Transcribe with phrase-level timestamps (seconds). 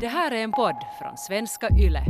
[0.00, 2.04] Det här är en podd från svenska YLE.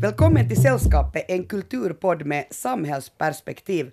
[0.00, 3.90] Välkommen till Sällskapet, en kulturpodd med samhällsperspektiv.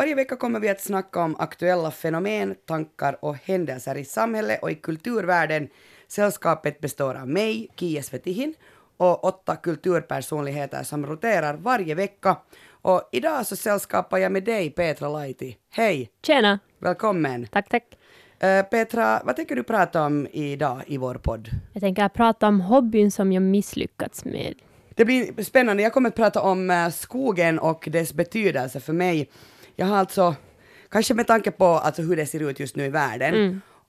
[0.00, 4.70] Varje vecka kommer vi att snacka om aktuella fenomen, tankar och händelser i samhället och
[4.70, 5.68] i kulturvärlden.
[6.08, 8.54] Sällskapet består av mig, Kia Svetihin,
[8.96, 12.36] och åtta kulturpersonligheter som roterar varje vecka.
[12.82, 15.56] Och idag så sällskapar jag med dig, Petra Laiti.
[15.70, 16.10] Hej!
[16.22, 16.58] Tjena!
[16.78, 17.46] Välkommen!
[17.46, 17.84] Tack, tack.
[18.44, 21.48] Uh, Petra, vad tänker du prata om idag i vår podd?
[21.72, 24.54] Jag tänker prata om hobbyn som jag misslyckats med.
[24.94, 25.82] Det blir spännande.
[25.82, 29.28] Jag kommer att prata om uh, skogen och dess betydelse för mig.
[29.76, 30.34] Jag har alltså,
[30.88, 33.34] kanske med tanke på alltså hur det ser ut just nu i världen,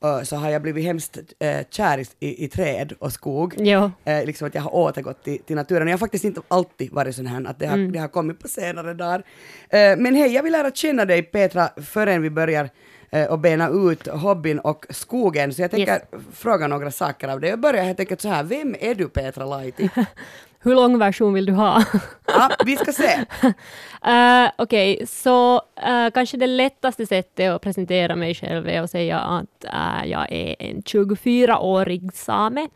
[0.03, 0.25] Mm.
[0.25, 1.23] så har jag blivit hemskt uh,
[1.69, 3.55] kär i, i, träd och skog.
[3.57, 3.91] Jo.
[4.03, 5.87] Eh, liksom att jag har återgått till, till naturen.
[5.87, 7.91] Jag har faktiskt inte alltid varit sån här, att det har, Mm.
[7.91, 9.23] det har kommit på senare dagar.
[9.69, 12.69] Eh, men hej, jag vill lära känna dig Petra förrän vi börjar
[13.11, 15.53] eh, och bena ut hobbyn och skogen.
[15.53, 16.03] Så jag tänker Yes.
[16.33, 17.49] fråga några saker av dig.
[17.49, 19.89] Jag börjar helt enkelt så här, vem är du Petra Laiti?
[20.63, 21.83] Hur lång version vill du ha?
[22.27, 23.25] ja, vi ska se.
[24.07, 29.19] Uh, Okej, så eh, kanske det lättaste sättet att presentera mig själv är att säga
[29.19, 32.67] att eh, jag är en 24-årig same.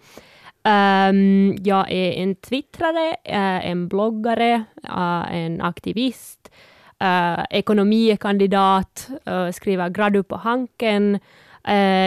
[0.64, 4.64] Ehm, jag är en twittrare, en bloggare,
[5.32, 6.52] en aktivist,
[7.04, 11.20] uh, ekonomikandidat, uh, skriver gradu på Hanken,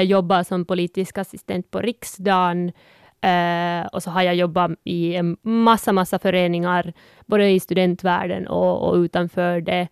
[0.05, 2.73] jobbar som politisk assistent på riksdagen,
[3.21, 6.93] Eh, och så har jag jobbat i en massa, massa föreningar,
[7.27, 9.89] både i studentvärlden och, och utanför det.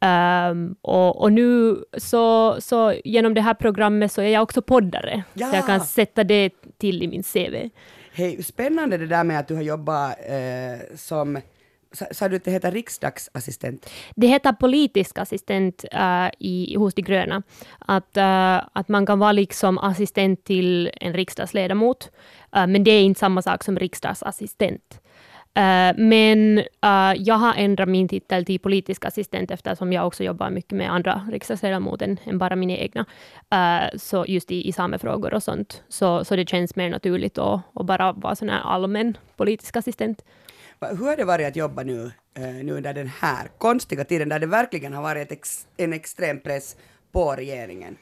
[0.00, 5.22] Ehm, och, och nu så, så genom det här programmet så är jag också poddare,
[5.34, 5.46] Ja.
[5.50, 7.68] så jag kan sätta det till i min CV.
[8.12, 11.38] Hej, spännande det där med att du har jobbat eh, som,
[11.92, 13.90] sa, du att det heter riksdagsassistent?
[14.16, 17.42] Det heter politisk assistent äh, i, hos De gröna.
[17.78, 22.10] Att, äh, att man kan vara liksom assistent till en riksdagsledamot,
[22.56, 25.00] äh, men det är inte samma sak som riksdagsassistent.
[25.54, 30.50] Äh, men äh, jag har ändrat min titel till politisk assistent eftersom jag också jobbar
[30.50, 33.06] mycket med andra riksdagsledamöter än, bara mina egna.
[33.50, 35.82] Äh, så just i, i samefrågor och sånt.
[35.88, 40.22] Så, så det känns mer naturligt att, att bara vara sån här allmän politisk assistent.
[40.88, 44.38] Hur har det varit att jobba nu, eh, nu under den här konstiga tiden där
[44.38, 46.76] det verkligen har varit ex, en extrem press
[47.12, 47.96] på regeringen?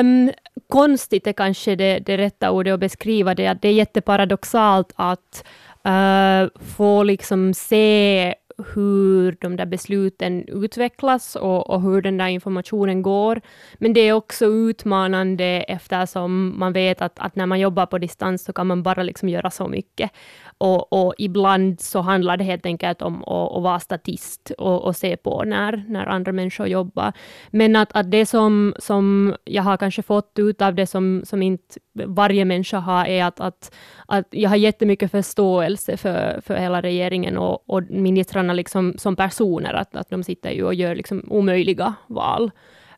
[0.00, 0.32] Um,
[0.68, 5.44] konstigt är kanske det, det rätta ordet att beskriva det, att det är jätteparadoxalt att
[5.86, 8.34] uh, få liksom se
[8.74, 13.40] hur de där besluten utvecklas och, och hur den där informationen går.
[13.78, 18.44] Men det är också utmanande eftersom man vet att, att när man jobbar på distans
[18.44, 20.10] så kan man bara liksom göra så mycket.
[20.58, 24.96] Och, och ibland så handlar det helt enkelt om att, att vara statist och, och
[24.96, 27.12] se på när, när andra människor jobbar.
[27.50, 31.42] Men att, att det som, som jag har kanske fått ut av det som, som
[31.42, 33.74] inte varje människa har är att, att,
[34.06, 39.74] att jag har jättemycket förståelse för, för hela regeringen och, och ministrarna liksom som personer,
[39.74, 42.50] att, att de sitter ju och gör liksom omöjliga val.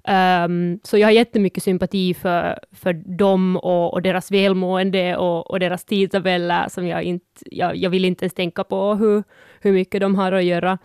[0.08, 5.60] Um, så jag har jättemycket sympati för, för dem och, och deras välmående och, och
[5.60, 9.22] deras tidtabeller som jag inte, jag, jag vill inte ens tänka på hur,
[9.60, 10.78] hur mycket de har att göra.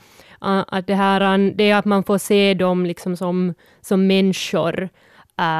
[0.45, 4.89] Uh, att det, här, det är att man får se dem liksom som, som människor.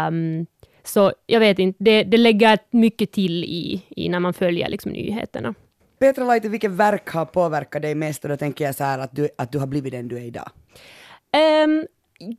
[0.08, 0.46] Um,
[0.88, 4.92] så jag vet inte, det, det lägger mycket till i, i när man följer liksom
[4.92, 5.54] nyheterna.
[6.00, 8.24] Petra Laiti, vilket verk har påverkat dig mest?
[8.24, 10.22] Och då tänker jag så här att du, att du har blivit den du är
[10.22, 10.50] idag.
[11.32, 11.88] Ehm,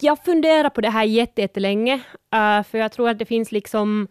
[0.01, 1.95] jag funderar på det här jätte- jättelänge,
[2.35, 4.09] uh, för jag tror att det finns liksom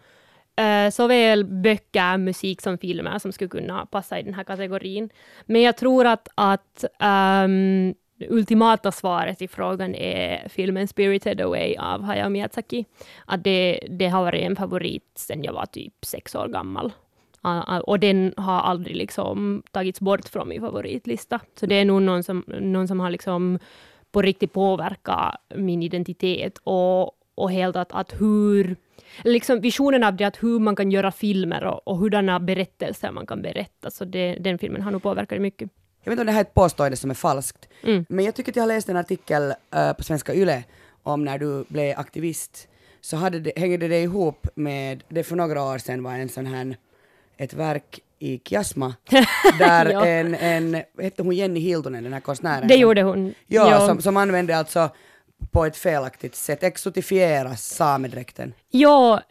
[0.62, 5.10] uh, såväl böcker, musik som filmer som skulle kunna passa i den här kategorin.
[5.46, 6.84] Men jag tror att, att
[7.46, 12.86] um, det ultimata svaret i frågan är filmen Spirited Away av Hayao Miyazaki.
[13.26, 16.92] Att det, det har varit en favorit sedan jag var typ sex år gammal.
[17.84, 21.40] Och den har aldrig liksom tagits bort från min favoritlista.
[21.60, 23.60] Så det är nog någon som, någon som har liksom
[24.12, 28.76] på riktigt påverkat min identitet och, och helt att, att hur,
[29.24, 33.28] liksom visionen av det att hur man kan göra filmer och, och hurdana berättelser man
[33.28, 33.92] kan berätta.
[33.92, 35.70] Så det, den filmen har nog påverkat mycket.
[36.06, 38.06] Jag vet inte om det här är ett påstående som är falskt, Mm.
[38.10, 40.64] men jag tycker att jag har läst en artikel eh, på Svenska Yle
[41.04, 42.68] om när du blev aktivist,
[43.02, 46.46] så hade det, hängde det ihop med, det för några år sedan var en sån
[46.46, 46.78] här,
[47.38, 48.94] ett verk i Kiasma,
[49.60, 50.06] där Ja.
[50.06, 52.68] en, en, hette hon Jenny Hiltunen, den här konstnären?
[52.68, 53.34] Det gjorde hon.
[53.48, 53.88] Ja, Ja.
[53.88, 54.90] Som, som använde alltså
[55.52, 58.54] på ett felaktigt sätt, exotifiera samedräkten.
[58.72, 59.22] Ja,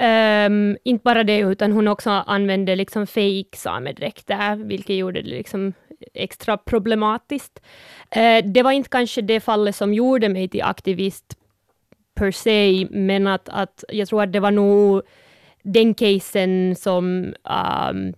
[0.49, 5.73] um, inte bara det, utan hon också använde liksom fake samedräkter, vilket gjorde det liksom
[6.15, 7.61] extra problematiskt.
[8.11, 11.39] Eh, det var inte kanske det fallet som gjorde mig till aktivist
[12.15, 15.03] per se, men att, att jag tror att det var nog
[15.63, 17.35] den casen som
[17.91, 18.15] um,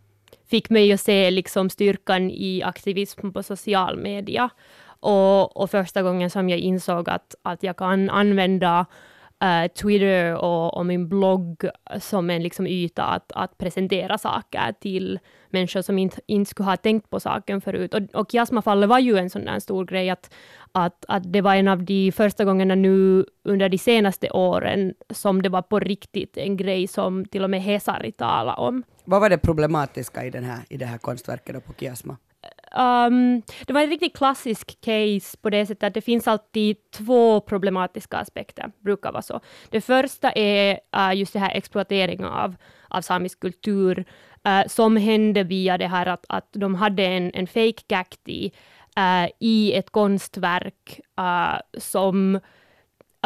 [0.50, 4.50] fick mig att se liksom styrkan i aktivism på social media.
[5.00, 8.86] Och, och första gången som jag insåg att, att jag kan använda
[9.46, 11.64] uh, Twitter och, och, min blogg
[12.00, 15.18] som en liksom yta att, att presentera saker till
[15.50, 17.94] människor som inte, inte skulle ha tänkt på saken förut.
[17.94, 20.34] Och, och Jasmafallet var ju en sån där stor grej, att,
[20.72, 25.42] att, att det var en av de första gångerna nu under de senaste åren som
[25.42, 28.82] det var på riktigt en grej som till och med Hesari talade om.
[29.04, 32.16] Vad var det problematiska i, den här, i det här konstverket på Kiasma?
[32.76, 37.40] Um, det var en riktigt klassisk case på det sättet att det finns alltid två
[37.40, 39.40] problematiska aspekter, brukar vara så.
[39.70, 42.56] Det första är uh, just det här exploateringen av,
[42.88, 44.04] av samisk kultur,
[44.48, 48.52] uh, som hände via det här att, att de hade en, en fake gakti
[48.98, 51.00] uh, eh, i ett konstverk
[51.78, 52.40] som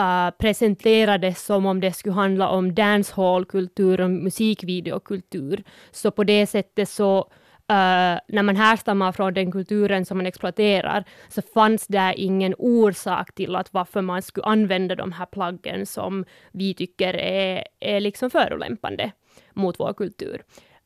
[0.01, 5.63] Uh, presenterades som om det skulle handla om dancehall-kultur och musikvideokultur.
[5.91, 7.31] Så på det sättet så
[7.71, 13.35] Uh, när man härstammar från den kulturen som man exploaterar, så fanns det ingen orsak
[13.35, 18.31] till att varför man skulle använda de här plaggen som vi tycker är, är liksom
[18.31, 19.11] förolämpande
[19.53, 20.43] mot vår kultur.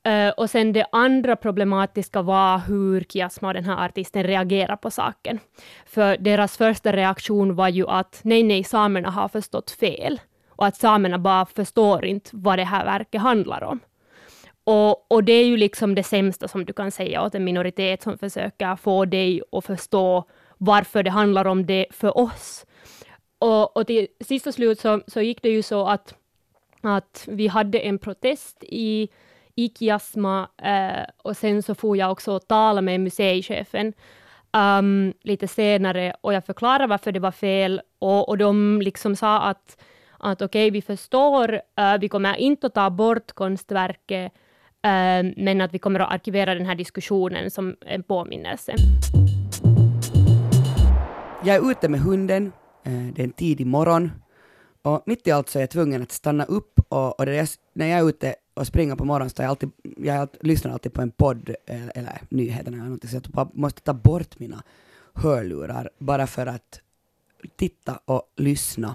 [0.09, 5.39] Uh, och sen det andra problematiska var hur Kiasma, den här artisten, reagerar på saken.
[5.87, 10.21] För deras första reaktion var ju att nej, nej, samerna har förstått fel.
[10.49, 13.81] Och att samerna bara förstår inte vad det här verket handlar om.
[14.65, 18.03] Och, och det är ju liksom det sämsta som du kan säga åt en minoritet
[18.03, 20.25] som försöker få dig att förstå
[20.59, 22.67] varför det handlar om det för oss.
[23.39, 26.15] Och, och till sist och slut så, så gick det ju så att,
[26.83, 29.09] att vi hade en protest i,
[29.55, 33.93] i Kiasma eh, och sen så får jag också tala med museichefen
[34.53, 39.41] um, lite senare och jag förklarade varför det var fel och, och de liksom sa
[39.41, 39.83] att,
[40.19, 44.33] att okej, okay, vi förstår, uh, vi kommer inte att ta bort konstverket
[44.85, 48.75] Ehm, men att vi kommer att arkivera den här diskussionen som en påminnelse.
[51.45, 52.53] Jag är ute med hunden,
[52.85, 54.11] eh, det är en tidig morgon
[54.83, 57.87] och mitt i allt så är jag tvungen att stanna upp och, och är, när
[57.87, 61.11] jag är ute och springer på morgonen så jag, alltid, jag lyssnar alltid på en
[61.11, 64.63] podd eller, eller nyheterna eller någonting så jag måste ta bort mina
[65.15, 66.81] hörlurar bara för att
[67.57, 68.95] titta och lyssna.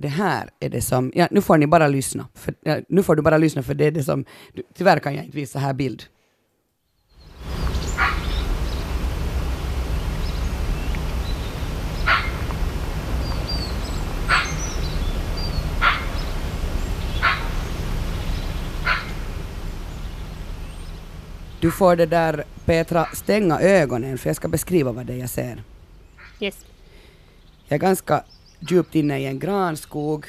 [0.00, 3.16] Det här är det som, ja, nu får ni bara lyssna, för, ja, nu får
[3.16, 4.24] du bara lyssna för det är det som,
[4.74, 6.02] tyvärr kan jag inte visa här bild.
[21.60, 25.30] Du får det där Petra stänga ögonen för jag ska beskriva vad det är jag
[25.30, 25.62] ser.
[26.40, 26.66] Yes.
[27.68, 28.24] Jag är ganska
[28.60, 30.26] djupt inne i en granskog.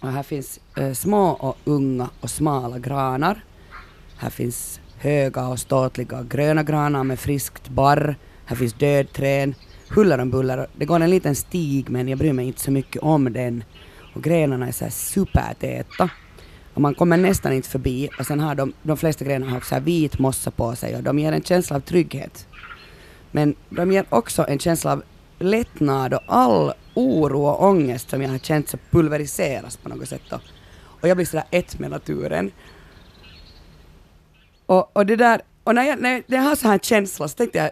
[0.00, 3.44] Och här finns eh, små och unga och smala granar.
[4.16, 8.16] Här finns höga och ståtliga gröna granar med friskt barr.
[8.44, 9.54] Här finns dödträd,
[9.88, 10.66] huller om buller.
[10.76, 13.64] Det går en liten stig men jag bryr mig inte så mycket om den.
[14.14, 16.10] Och grenarna är så här supertäta.
[16.74, 18.10] Och man kommer nästan inte förbi.
[18.18, 21.02] Och sen har de, de flesta grenarna har så här vit mossa på sig och
[21.02, 22.46] de ger en känsla av trygghet.
[23.30, 25.02] Men de ger också en känsla av
[25.42, 30.32] lättnad och all oro och ångest som jag har känt så pulveriseras på något sätt.
[31.00, 32.50] Och, jag blir sådär ett med naturen.
[34.66, 37.58] Och, och det där, och när jag, när jag har så här känsla så tänkte
[37.58, 37.70] jag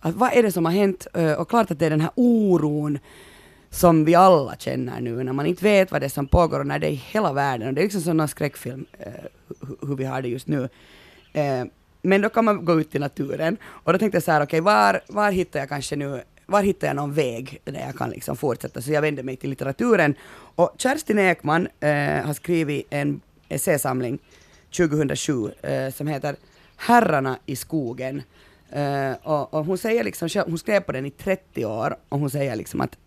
[0.00, 1.06] att vad är det som har hänt?
[1.14, 2.98] Eh, och klart att det är den här oron
[3.70, 6.66] som vi alla känner nu när man inte vet vad det är som pågår och
[6.66, 7.68] när det är i hela världen.
[7.68, 9.12] Och det är liksom som en skräckfilm eh,
[9.88, 10.68] hur vi har det just nu.
[11.32, 11.64] Eh,
[12.02, 14.60] men då kan man gå ut i naturen och då tänkte jag så här, okej,
[14.60, 18.10] okay, var, var hittar jag kanske nu var hittar jag någon väg där jag kan
[18.10, 18.82] liksom fortsätta?
[18.82, 20.14] Så jag vände mig till litteraturen.
[20.54, 24.18] Och Kerstin Ekman eh, har skrivit en essäsamling
[24.76, 26.36] 2007 eh, som heter
[26.76, 28.22] Herrarna i skogen.
[28.70, 32.30] Eh, och, och, hon säger liksom, hon skrev på den i 30 år och hon
[32.30, 32.98] säger liksom att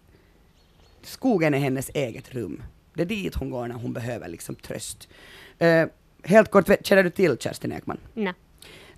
[1.04, 2.64] skogen är hennes eget rum.
[2.94, 5.08] Det är dit hon går när hon behöver liksom tröst.
[5.60, 5.86] Eh,
[6.24, 7.98] helt kort, känner du till Kerstin Ekman?
[8.14, 8.34] Nej.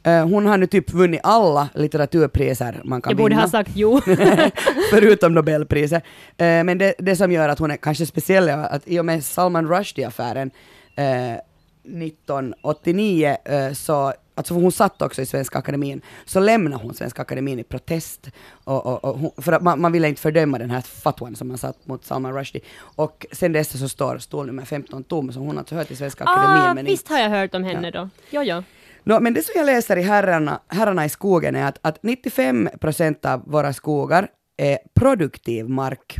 [0.07, 3.41] Uh, hon har nu typ vunnit alla litteraturpriser man kan Jag borde vinna.
[3.41, 4.01] ha sagt jo.
[4.89, 6.03] Förutom Nobelpriset.
[6.03, 9.05] Uh, men det, det som gör att hon är kanske speciell är att i och
[9.05, 10.51] med Salman Rushdie-affären
[10.99, 11.37] uh,
[11.83, 13.37] 1989
[13.73, 18.29] så alltså hon satt också i Svenska Akademin, så lämnade hon Svenska Akademin i protest.
[18.63, 21.47] Och, och, och hon, för att man, man ville inte fördöma den här fatwan som
[21.47, 22.61] man satt mot Salman Rushdie.
[22.77, 25.97] Och sen dess så står stol nummer 15 tom, så hon har alltså hört till
[25.97, 26.61] Svenska Akademin.
[26.61, 28.09] Ah, men visst inte, har jag hört om henne då.
[28.29, 28.63] Jo, jo.
[29.03, 32.69] No, men det som jag läser i Herrarna, herrarna i skogen är att, att 95
[32.81, 36.17] procent av våra skogar är produktiv mark.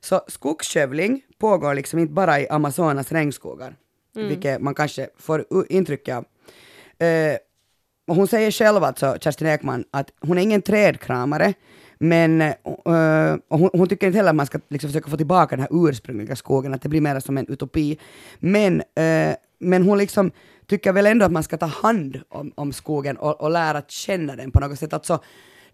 [0.00, 3.74] Så skogsskövling pågår liksom inte bara i Amazonas regnskogar,
[4.14, 6.24] vilket man kanske får intryck av.
[6.98, 7.36] Eh,
[8.06, 11.54] hon säger själv alltså, Kerstin Ekman, att hon är ingen trädkramare,
[11.98, 12.52] men
[13.48, 15.88] och hon, hon tycker inte heller att man ska liksom försöka få tillbaka den här
[15.88, 17.98] ursprungliga skogen, att det blir mer som en utopi.
[18.38, 20.30] Men, eh, men hon liksom
[20.66, 24.36] tycker väl ändå att man ska ta hand om, om skogen och, och lära känna
[24.36, 24.92] den på något sätt.
[24.92, 25.22] Alltså,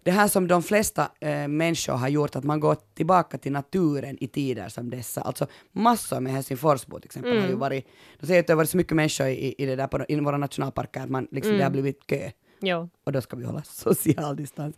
[0.03, 4.17] det här som de flesta eh, människor har gjort, att man går tillbaka till naturen
[4.23, 5.21] i tider som dessa.
[5.21, 7.87] Alltså massor med Helsingforsbor till exempel har ju varit,
[8.19, 10.19] de säger att det har varit så mycket människor i, i, det där på, i
[10.19, 12.89] våra nationalparker att man liksom, det har blivit kö Jo.
[13.03, 14.75] och då ska vi hålla social distans.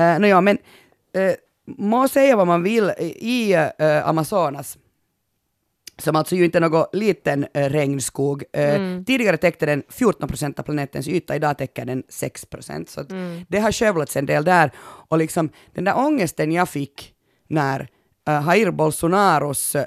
[0.00, 0.58] Uh, no, ja, men
[1.16, 1.32] uh,
[1.66, 4.78] må säga vad man vill, i uh, Amazonas,
[5.98, 10.58] som alltså ju inte är någon liten uh, regnskog, uh, tidigare täckte den 14 procent
[10.58, 12.90] av planetens yta, idag täcker den 6 procent.
[12.90, 13.08] Så att
[13.48, 14.70] det har skövlats en del där.
[15.08, 17.14] Och liksom den där ångesten jag fick
[17.48, 17.88] när
[18.26, 19.82] Jair Bolsonaros, uh,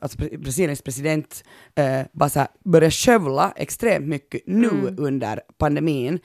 [0.00, 1.44] alltså Brasiliens president,
[1.80, 6.18] uh, bara så här började skövla extremt mycket nu under pandemin.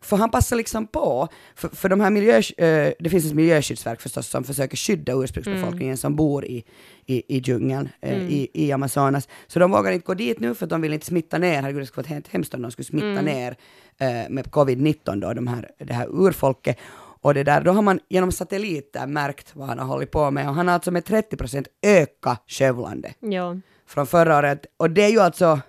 [0.00, 4.00] För han passar liksom på, för, för de här miljö, uh, det finns ett miljöskyddsverk
[4.00, 6.64] förstås som försöker skydda ursprungsbefolkningen som bor i,
[7.06, 9.28] i, i djungeln uh, i, i Amazonas.
[9.46, 11.82] Så de vågar inte gå dit nu för att de vill inte smitta ner, herregud
[11.82, 15.46] det skulle vara helt hemskt om de skulle smitta ner uh, med covid-19 då, de
[15.46, 16.78] här, det här urfolket.
[17.22, 20.48] Och det där, då har man genom satelliter märkt vad han har hållit på med
[20.48, 23.60] och han har alltså med 30 procent ökat skövlande Jo.
[23.86, 24.66] från förra året.
[24.76, 25.60] Och det är ju alltså,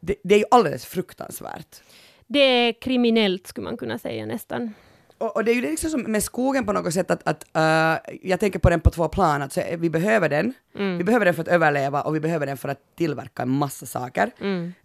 [0.00, 1.82] det, det är ju alldeles fruktansvärt.
[2.26, 4.74] Det är kriminellt skulle man kunna säga nästan.
[5.18, 7.44] Och, och det är ju det liksom som med skogen på något sätt att, att
[7.56, 10.54] uh, jag tänker på den på två plan, att så, vi behöver den,
[10.98, 13.86] vi behöver den för att överleva och vi behöver den för att tillverka en massa
[13.86, 14.30] saker.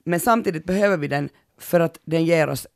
[0.03, 2.67] Men samtidigt behöver vi den för att den ger oss,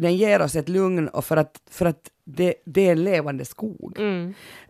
[0.00, 3.44] den ger oss ett lugn och för att, för att det, det är en levande
[3.44, 3.98] skog.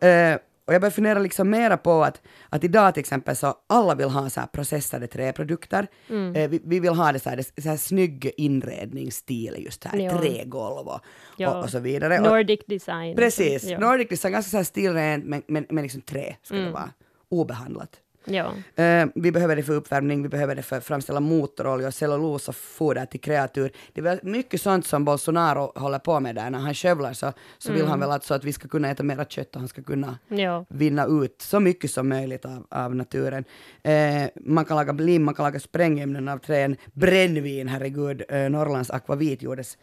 [0.01, 3.95] Eh, och jag börjar fundera liksom mera på att, att idag till exempel så alla
[3.95, 5.87] vill ha så här processade träprodukter.
[6.35, 9.99] Eh, vi, vi vill ha det så här, det, så här snygg inredningsstil, just här
[9.99, 10.19] Ja.
[10.19, 11.01] trägolv och,
[11.37, 11.55] Ja.
[11.59, 12.21] och, och så vidare.
[12.21, 13.17] Nordic design.
[13.17, 13.79] Precis, Ja.
[13.79, 16.67] Nordic design, ganska så här stilrent men, men, men liksom trä ska Mm.
[16.67, 16.91] det vara,
[17.29, 17.97] obehandlat.
[18.25, 18.53] Ja.
[18.85, 22.57] Eh, vi behöver det för uppvärmning, vi behöver det för att framställa motorolja, cellulos och
[22.57, 23.73] foder till kreatur.
[23.93, 26.51] Det är mycket sånt som Bolsonaro håller på med där.
[26.51, 27.91] När han skövlar så, så vill Mm.
[27.91, 30.65] han väl alltså att vi ska kunna äta mera kött och han ska kunna Ja.
[30.69, 33.45] vinna ut så mycket som möjligt av, av naturen.
[33.83, 38.91] Eh, man kan laga lim, man kan laga sprängämnen av trän, brännvin, herregud, eh, Norrlands
[38.91, 39.79] akvavit gjordes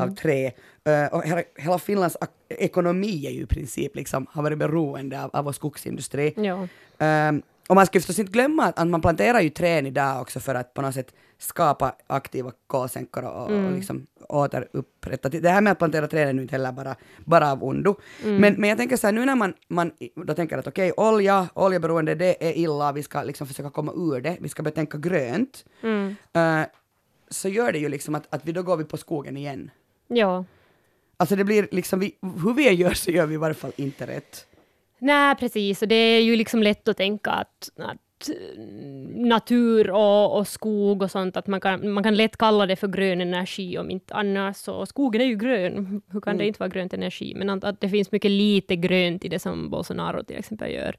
[0.00, 0.52] av trä.
[1.12, 2.16] Och hela, hela Finlands
[2.48, 6.34] ekonomi är ju i princip liksom, har varit beroende av, av vår skogsindustri.
[6.36, 6.68] Ja.
[7.28, 10.54] Um, och man ska förstås inte glömma att, man planterar ju träd idag också för
[10.54, 15.28] att på något sätt skapa aktiva kolsänkor och, och liksom återupprätta.
[15.28, 17.96] Det här med att plantera träd är nu inte heller bara, bara av ondo.
[18.24, 21.48] Men, men jag tänker så här, nu när man, man då tänker att okej, olja,
[21.54, 24.98] oljeberoende, det är illa, vi ska liksom försöka komma ur det, vi ska börja tänka
[24.98, 25.64] grönt.
[26.32, 26.62] Eh,
[27.28, 29.70] så gör det ju liksom att, att vi då går vi på skogen igen.
[30.08, 30.44] Ja.
[31.16, 33.72] Alltså det blir liksom, vi, hur vi än gör så gör vi i varje fall
[33.76, 34.46] inte rätt.
[35.02, 35.82] Nej, precis.
[35.82, 38.60] Och det är ju liksom lätt att tänka att, att eh,
[39.26, 42.88] natur och, och skog och sånt, att man kan, man kan lätt kalla det för
[42.88, 44.56] grön energi om inte annars.
[44.56, 47.34] Så skogen är ju grön, hur kan det inte vara grönt energi?
[47.36, 50.96] Men att, att det finns mycket lite grönt i det som Bolsonaro till exempel gör.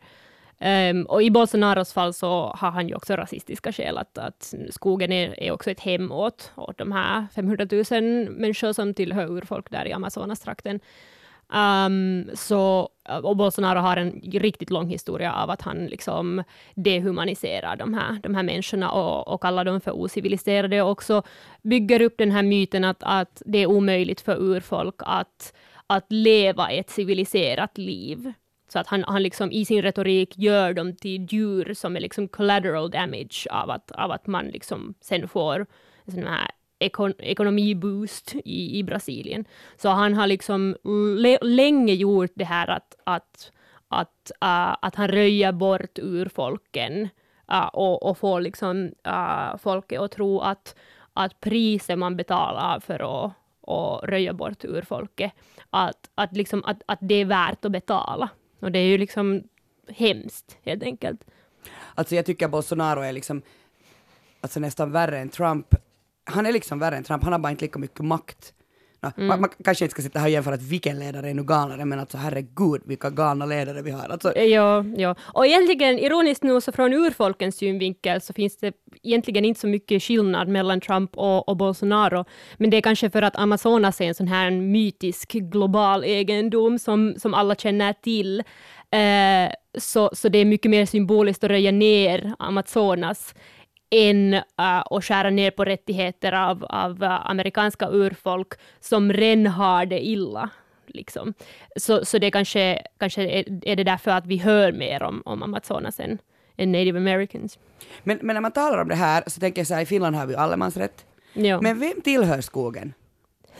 [0.60, 5.12] Ehm, och i Bolsonaros fall så har han ju också rasistiska skäl, att, att skogen
[5.12, 9.72] är, är också ett hem åt, åt de här 500 000 människor som tillhör urfolk
[9.72, 10.79] där i Amazonastrakten.
[11.53, 16.43] Um, så, eh, och Bolsonaro har en riktigt lång historia av att han liksom
[16.75, 21.24] dehumaniserar de här, de här människorna och, och kallar dem för ociviliserade och också
[21.62, 25.53] bygger upp den här myten att, att det är omöjligt för urfolk att,
[25.88, 28.33] att leva ett civiliserat liv.
[28.67, 32.27] Så att han, han liksom i sin retorik gör dem till djur som är liksom
[32.27, 35.65] collateral damage av att, av att man liksom sen får
[36.05, 36.51] en sån här
[36.85, 39.45] ekon ekonomiboost i, i Brasilien.
[39.77, 40.75] Så han har liksom
[41.41, 43.51] länge gjort det här att, att,
[43.87, 47.01] att, uh, att han röjer bort urfolken
[47.51, 50.75] uh, äh, och, och får liksom uh, folket att tro att,
[51.13, 55.31] att priset man betalar för att och röja bort urfolket,
[55.69, 58.29] att, att, liksom, att, att det är värt att betala.
[58.59, 59.43] Och det är ju liksom
[59.87, 61.21] hemskt, helt enkelt.
[61.95, 63.41] Alltså jag tycker Bolsonaro är liksom
[64.41, 65.75] alltså nästan värre än Trump
[66.25, 68.53] han är liksom värre än Trump, han har bara inte lika mycket makt.
[69.03, 69.27] No, Mm.
[69.27, 71.85] man, man kanske inte ska sitta här och jämföra att vilken ledare är nu galnare,
[71.85, 74.09] men alltså herregud vilka galna ledare vi har.
[74.09, 75.15] Alltså, Ja, ja.
[75.21, 80.03] Och egentligen, ironiskt nog, så från urfolkens synvinkel så finns det egentligen inte så mycket
[80.03, 82.25] skillnad mellan Trump och, och Bolsonaro.
[82.57, 87.15] Men det är kanske för att Amazonas är en sån här mytisk global egendom som,
[87.17, 88.39] som alla känner till.
[88.91, 93.35] Eh, så, så det är mycket mer symboliskt att röja ner Amazonas
[93.93, 99.85] än uh, att skära ner på rättigheter av, av uh, amerikanska urfolk som redan har
[99.85, 100.50] det illa.
[100.88, 101.33] Liksom.
[101.75, 105.43] Så, så det kanske, kanske är, är det därför att vi hör mer om, om
[105.43, 106.17] Amazonas än,
[106.57, 107.59] än native americans.
[108.03, 110.15] men, men när man talar om det här så tänker jag så här, i Finland
[110.15, 111.05] har vi allemansrätt.
[111.33, 111.62] Ja.
[111.62, 112.93] Men vem tillhör skogen?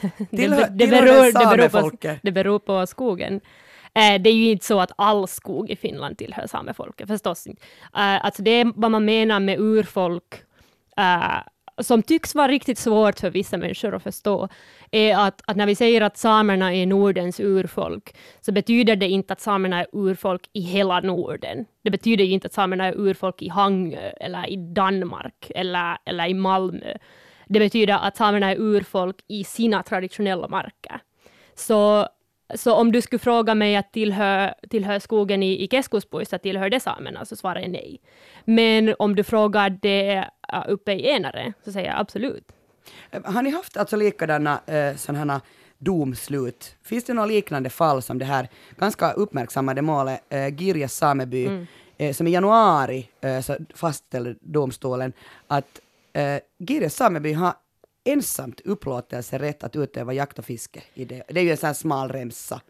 [0.30, 3.40] det, Tillhör, det, tillhör beror, det, beror på, det beror på skogen.
[3.94, 7.62] Eh, det är ju inte så att all skog i Finland tillhör samefolket, förstås inte.
[7.82, 10.34] Eh, alltså det är vad man menar med urfolk,
[10.96, 11.42] eh,
[11.78, 14.48] som tycks vara riktigt svårt för vissa människor att förstå,
[14.90, 19.32] är att, att när vi säger att samerna är Nordens urfolk, så betyder det inte
[19.32, 21.64] att samerna är urfolk i hela Norden.
[21.82, 26.26] Det betyder ju inte att samerna är urfolk i Hangö, eller i Danmark, eller, eller
[26.26, 26.96] i Malmö.
[27.46, 31.00] Det betyder att samerna är urfolk i sina traditionella marker.
[31.54, 32.08] Så,
[32.54, 36.80] så om du skulle fråga mig att tillhör, tillhör skogen i, i Keskuspuissa, tillhör det
[36.80, 38.00] samerna, så svarar jag nej.
[38.44, 42.44] Men om du frågar det uh, uppe i Enare, så säger jag absolut.
[43.24, 45.40] Har ni haft alltså likadana eh, sådana
[45.78, 46.76] domslut?
[46.82, 48.48] Finns det några liknande fall som det här
[48.78, 51.66] ganska uppmärksammade målet eh, Girjas sameby, Mm.
[51.98, 55.12] eh, som i januari eh, så fastställde domstolen
[55.46, 55.80] att
[56.12, 57.54] eh, Girjas sameby har
[58.04, 60.82] ensamt upplåtelserätt att utöva jakt och fiske.
[60.94, 61.22] I det.
[61.28, 62.60] det är ju en sån här smal remsa.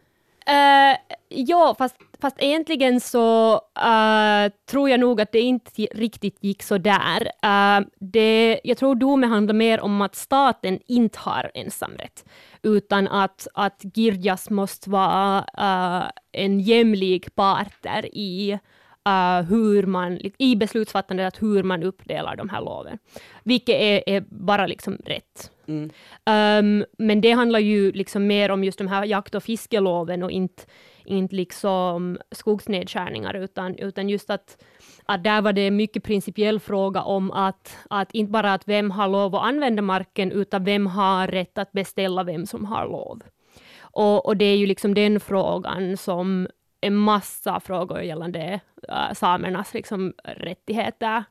[0.49, 0.97] Uh,
[1.29, 6.77] ja, fast, fast egentligen så uh, tror jag nog att det inte riktigt gick så
[6.77, 7.21] där.
[7.45, 12.25] Uh, det, jag tror domen handlar mer om att staten inte har ensamrätt,
[12.61, 18.59] utan att, att Girjas måste vara uh, en jämlik partner i
[19.07, 22.97] uh, hur man, i beslutsfattandet att hur man uppdelar de här loven.
[23.43, 25.51] Vilket är, är bara liksom rätt.
[25.67, 25.89] Mm.
[26.25, 30.31] Um, men det handlar ju liksom mer om just de här jakt och fiskeloven och
[30.31, 30.63] inte,
[31.05, 34.63] inte liksom skogsnedskärningar, utan, utan just att,
[35.05, 38.91] att där var det en mycket principiell fråga om att, att inte bara att vem
[38.91, 43.21] har lov att använda marken, utan vem har rätt att beställa vem som har lov.
[43.97, 46.47] Och, och det är ju liksom den frågan som
[46.85, 51.23] en massa frågor gällande uh, samernas liksom, rättigheter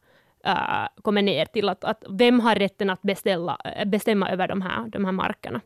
[0.47, 1.69] uh, kommer ner till.
[1.69, 5.61] Att, att vem har rätten att beställa, äh, bestämma över de här, de här markerna?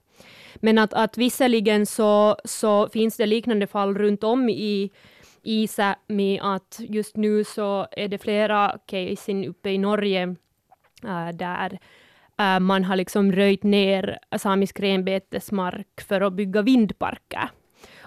[0.55, 4.91] Men att, att visserligen så, så finns det liknande fall runt om i
[5.43, 10.37] i Sápmi att just nu så är det flera casen uppe i Norge
[11.05, 11.79] äh, där
[12.39, 17.51] äh, man har liksom röjt ner samisk renbetesmark för att bygga vindparker.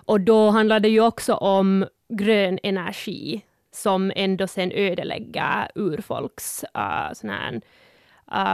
[0.05, 7.13] Och då handlar det ju också om grön energi som ändå sen ödelägger urfolks uh,
[7.13, 7.61] sån här,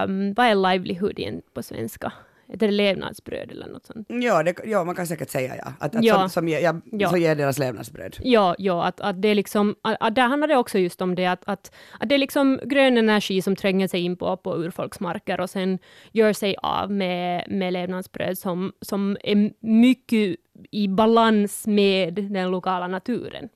[0.06, 2.14] um, vad är livelihood på svenska?
[2.50, 4.08] Är det levnadsbröd eller något sånt?
[4.10, 5.74] Ja, det, ja, man kan säkert säga ja.
[5.80, 6.20] Att, att Ja.
[6.20, 7.10] Som, som, ja, Ja.
[7.10, 8.18] som ger deras levnadsbröd.
[8.20, 11.16] Ja, ja att, att det är liksom, att, att där handlar det också just om
[11.16, 14.58] det att, att, att det är liksom grön energi som tränger sig in på, på
[14.58, 15.80] urfolksmarker och sen
[16.12, 20.36] gör sig av med, med levnadsbröd som, som är mycket
[20.72, 23.50] i balans med den lokala naturen.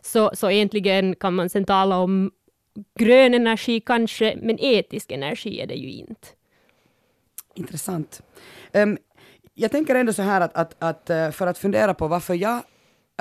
[0.00, 2.30] Så, så egentligen kan man sen tala om
[2.98, 6.28] grön energi kanske, men etisk energi är det ju inte.
[7.54, 8.22] Intressant.
[8.72, 8.98] Um,
[9.54, 12.56] jag tänker ändå så här att, att, att eh, för att fundera på varför jag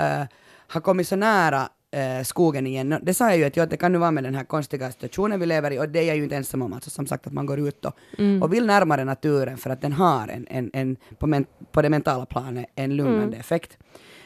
[0.01, 0.25] uh,
[0.67, 2.99] har kommit så nära eh, skogen igen.
[3.01, 5.39] Det sa jag ju att, ja, det kan nu vara med den här konstiga situationen
[5.39, 6.73] vi lever i och det är jag ju inte ensam om.
[6.73, 7.93] Alltså, som sagt att man går ut och,
[8.41, 11.89] och vill närmare naturen för att den har en, en, en på, men, på det
[11.89, 13.77] mentala planet en lugnande effekt.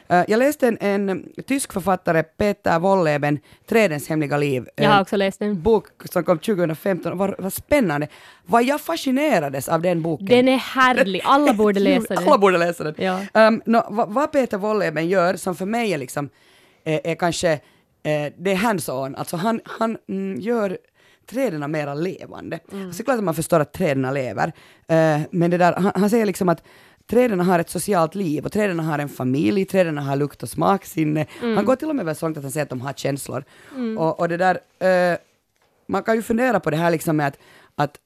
[0.07, 4.67] Eh, jag läste en, en tysk författare, Peter Wolleben, Trädens hemliga liv.
[4.75, 5.61] Jag Eh, har också läst den.
[5.61, 7.17] bok som kom 2015.
[7.17, 8.07] Vad, vad spännande.
[8.45, 10.27] Vad jag fascinerades av den boken.
[10.27, 12.39] Den är härlig, alla borde läsa Alla den.
[12.39, 12.95] borde läsa den.
[12.97, 13.47] Ja.
[13.47, 16.29] Um, nå, vad, vad Peter Wolleben gör, som för mig är liksom,
[16.83, 17.51] är, är kanske,
[18.03, 20.77] eh, det är hands-on, alltså han, han mm, gör
[21.25, 22.59] träden mera levande.
[22.71, 22.93] Mm.
[22.93, 24.47] Så klart att man förstår att träden lever,
[24.87, 26.63] eh, men det där, han, han säger liksom att
[27.07, 31.25] träden har ett socialt liv och träden har en familj, träden har lukt och smaksinne.
[31.41, 33.43] Han går till och med så långt att han säger att de har känslor.
[33.97, 35.17] Och, och det där, eh,
[35.87, 37.37] man kan ju fundera på det här liksom med att,
[37.75, 37.97] att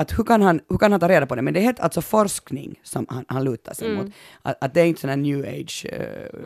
[0.00, 1.42] att hur kan, han, hur kan han ta reda på det?
[1.42, 4.06] Men det är helt alltså forskning som han, han lutar sig mot.
[4.42, 5.86] Att, att det är inte sån här new age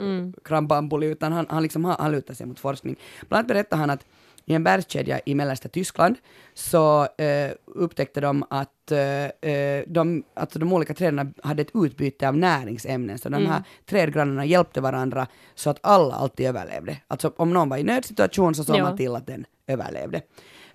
[0.00, 2.96] uh, krambambuli, utan han, han, liksom, han, han lutar sig mot forskning.
[3.28, 4.04] Bland annat berättar han att,
[4.44, 6.16] i en bergskedja i mellersta Tyskland
[6.54, 12.36] så eh, upptäckte de att eh, de, alltså de olika träden hade ett utbyte av
[12.36, 13.50] näringsämnen, så de Mm.
[13.50, 16.96] här trädgrannarna hjälpte varandra så att alla alltid överlevde.
[17.08, 18.82] Alltså om någon var i nödsituation så såg Ja.
[18.82, 20.20] man till att den överlevde.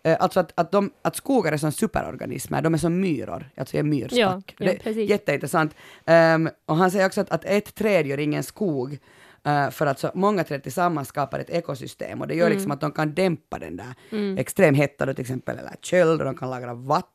[0.03, 3.77] Eh, alltså att, att, de, att skogar är som superorganismer, de är som myror, alltså
[3.77, 4.55] en myrstack.
[4.57, 5.75] Ja, ja, det är jätteintressant.
[6.05, 8.97] Ehm, och han säger också att, att ett träd gör ingen skog,
[9.45, 12.53] eh, för att så många träd tillsammans skapar ett ekosystem och det gör Mm.
[12.55, 13.93] liksom att de kan dämpa den där
[14.39, 17.11] extrem hetta då till exempel, eller köld, och de kan lagra vatten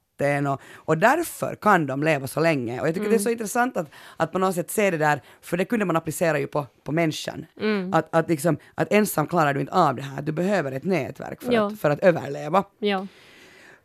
[0.47, 2.81] och, och därför kan de leva så länge.
[2.81, 3.33] Och jag tycker det är så Mm.
[3.33, 6.47] intressant att, att på något sätt se det där, för det kunde man applicera ju
[6.47, 7.47] på, på människan.
[7.61, 7.95] Mm.
[7.95, 11.43] Att, att, liksom, att ensam klarar du inte av det här, du behöver ett nätverk
[11.43, 11.67] för, Ja.
[11.67, 12.65] att, för att överleva.
[12.79, 13.07] Ja.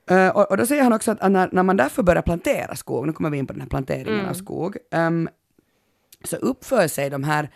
[0.10, 3.08] Eh, och, och då säger han också att när, när man därför börjar plantera skog,
[3.08, 4.30] nu kommer vi in på den här planteringen Mm.
[4.30, 5.30] av skog, ehm,
[6.24, 7.50] så uppför sig de här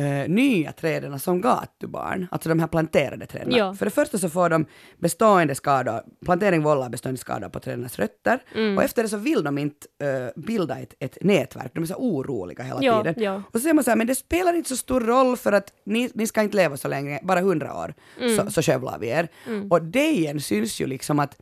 [0.00, 3.52] eh, nya träden som gatubarn, alltså de här planterade träden.
[3.54, 3.74] Ja.
[3.74, 4.66] För det första så får de
[4.98, 8.76] bestående skador, plantering vållar bestående skador på trädens rötter, Mm.
[8.78, 11.94] och efter det så vill de inte eh, bilda ett, ett nätverk, de är så
[11.94, 13.22] oroliga hela Ja, tiden.
[13.22, 13.34] ja.
[13.46, 15.72] Och så säger man så här, men det spelar inte så stor roll för att
[15.86, 18.36] ni, ni ska inte leva så länge, bara hundra år, Mm.
[18.36, 19.28] så, så skövlar vi er.
[19.70, 21.36] Och det igen syns ju liksom att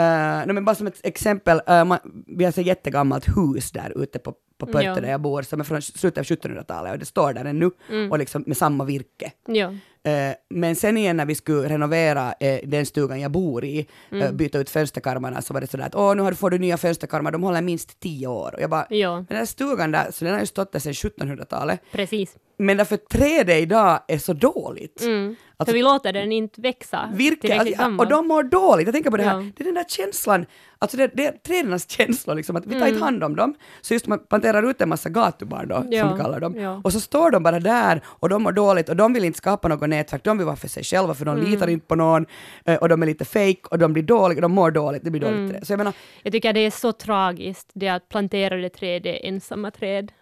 [0.00, 4.02] Uh, no, men bara som ett exempel, eh, man, vi har ett jättegammalt hus där
[4.02, 4.94] ute på, på Pörte Ja.
[4.94, 7.70] där jag bor, som är från slutet av 1700-talet och det står där ännu,
[8.10, 9.32] och liksom med samma virke.
[9.46, 9.74] Ja.
[10.10, 14.22] Eh, men sen igen när vi skulle renovera eh, den stugan jag bor i, Mm.
[14.22, 17.30] eh, byta ut fönsterkarmarna, så var det sådär att åh, nu får du nya fönsterkarmar,
[17.30, 18.54] de håller minst tio år.
[18.54, 19.24] Och jag bara, Ja.
[19.28, 22.36] den där stugan där, så den har ju stått där sedan 1700-talet, Precis.
[22.66, 25.02] Men därför trädet idag är så dåligt.
[25.02, 25.36] Mm.
[25.56, 28.86] Alltså- För vi låter den inte växa Virke, alltså, och de mår dåligt.
[28.86, 29.46] Jag tänker på det här, Ja.
[29.56, 30.46] det är den där känslan,
[30.78, 32.88] alltså det, det är trädens känsla liksom, att vi tar Mm.
[32.88, 33.54] inte hand om dem.
[33.80, 36.80] Så just man planterar ut en massa gatubarn då, Ja, som vi kallar dem, ja.
[36.84, 39.68] och så står de bara där och de mår dåligt och de vill inte skapa
[39.68, 41.50] något nätverk, de vill vara för sig själva för de Mm.
[41.50, 42.26] litar inte på någon
[42.64, 45.20] eh, och de är lite fake och de blir dåliga, de mår dåligt, det blir
[45.20, 45.64] dåligt Mm.
[45.64, 49.70] Så jag menar, Jag tycker det är så tragiskt, det att planterade träd är ensamma
[49.70, 50.12] träd.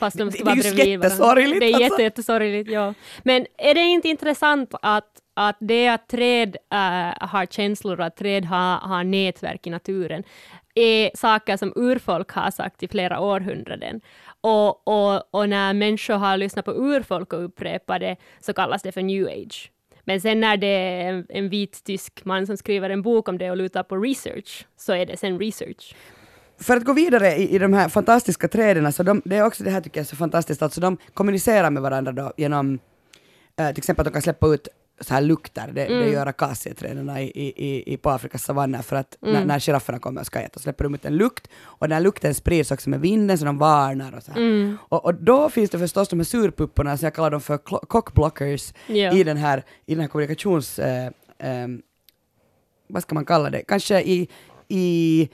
[0.00, 1.08] Fast de Det- ska det är vara ju bredvid varandra.
[1.08, 1.82] jättesorgligt, Det är alltså.
[1.90, 2.94] jätte, jättesorgligt, ja.
[3.22, 6.78] Men är det inte intressant att, att det att träd äh,
[7.28, 10.22] har känslor och att träd har, har nätverk i naturen
[10.74, 14.00] är saker som urfolk har sagt i flera århundraden.
[14.40, 18.92] Och, och, och när människor har lyssnat på urfolk och upprepat det så kallas det
[18.92, 19.70] för new age.
[20.04, 23.38] Men sen när det är en, en vit tysk man som skriver en bok om
[23.38, 25.94] det och lutar på research, så är det sen research.
[26.60, 29.64] För att gå vidare i, i de här fantastiska träden, så de, det är också
[29.64, 32.78] det här tycker jag är så fantastiskt, alltså de kommunicerar med varandra då genom
[33.56, 34.68] eh, till exempel att de kan släppa ut
[35.00, 36.12] så här lukter, det, det Mm.
[36.12, 40.26] gör akacieträden i, i, i, på Afrikas savanner för att när, när girafferna kommer och
[40.26, 43.00] ska äta så släpper de ut en lukt och den här lukten sprids också med
[43.00, 44.32] vinden så de varnar och så.
[44.32, 44.76] Mm.
[44.88, 48.72] Och, och då finns det förstås de här surpupporna, så jag kallar dem för cockblockers
[48.86, 49.12] Ja.
[49.12, 50.78] i den här, i den här kommunikations...
[50.78, 51.82] Eh, ehm,
[52.88, 53.62] vad ska man kalla det?
[53.68, 54.28] Kanske i,
[54.68, 55.28] i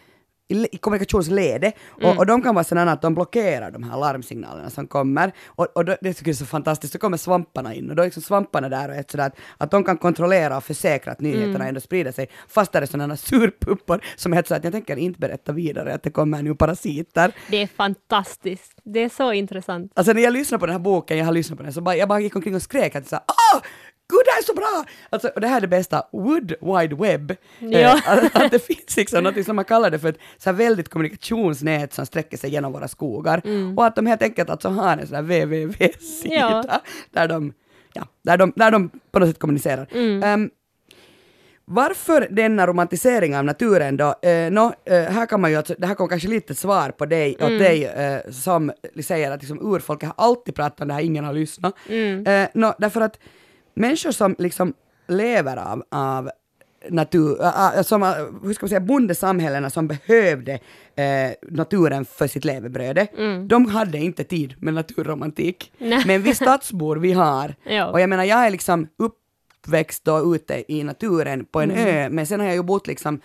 [0.49, 2.11] i le- i kommunikationsledet Mm.
[2.11, 5.67] och, och de kan vara sådana att de blockerar de här larmsignalerna som kommer och,
[5.77, 8.07] och då, det tycker jag är så fantastiskt, så kommer svamparna in och då är
[8.07, 11.55] liksom svamparna där och är sådär att, att de kan kontrollera och försäkra att nyheterna
[11.55, 11.67] Mm.
[11.69, 15.21] ändå sprider sig fast det är sådana surpuppor som är så att jag tänker inte
[15.21, 17.33] berätta vidare att det kommer nu parasiter.
[17.51, 18.81] Det är fantastiskt.
[18.85, 19.93] Det är så intressant.
[19.95, 21.97] Alltså när jag lyssnade på den här boken, jag har lyssnat på den, så bara,
[21.97, 23.61] jag bara gick omkring och skrek att så här, ah!
[24.09, 24.85] Gud, det här är så bra!
[25.11, 27.33] Alltså, och det här är det bästa, Wood Wide Web.
[27.59, 27.79] Ja.
[27.79, 30.57] Eh, att, att det finns liksom något som man kallar det för ett så här
[30.57, 33.43] väldigt kommunikationsnät som sträcker sig genom våra skogar.
[33.77, 36.81] Och att de helt enkelt alltså har en sån här www-sida Ja.
[37.13, 37.53] där, de,
[37.93, 39.87] ja, där, de, där de på något sätt kommunicerar.
[40.25, 40.51] Ehm,
[41.65, 44.15] varför denna romantisering av naturen då?
[44.23, 47.07] Eh, nå, eh, här kan man ju, alltså, det här kommer kanske lite svar på
[47.07, 51.01] dig, åt dig eh, som säger att liksom, urfolket har alltid pratat om det här,
[51.01, 51.75] ingen har lyssnat.
[51.89, 53.19] Eh, nå, därför att
[53.77, 54.75] människor som liksom
[55.09, 56.31] lever av, av
[56.91, 58.09] natur, äh, äh, som, äh,
[58.43, 60.53] hur ska man säga, bondesamhällena som behövde
[60.97, 63.07] eh, naturen för sitt levebröde,
[63.47, 65.73] de hade inte tid med naturromantik.
[65.79, 66.03] Nej.
[66.07, 67.55] Men vi stadsbor, vi har.
[67.65, 67.87] Ja.
[67.87, 72.27] Och jag menar, jag är liksom uppväxt då ute i naturen på en ö, men
[72.27, 73.21] sen har jag ju bott liksom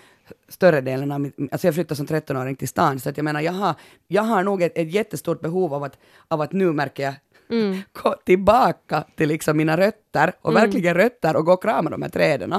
[0.49, 3.41] större delen av mitt, alltså jag flyttade som 13-åring till stan, så att jag menar,
[3.41, 3.75] jag har,
[4.07, 7.13] jag har nog ett, ett jättestort behov av att, av att nu märker jag
[8.03, 12.09] gå tillbaka till liksom mina rötter och verkligen rötter och gå och krama de här
[12.09, 12.53] träden.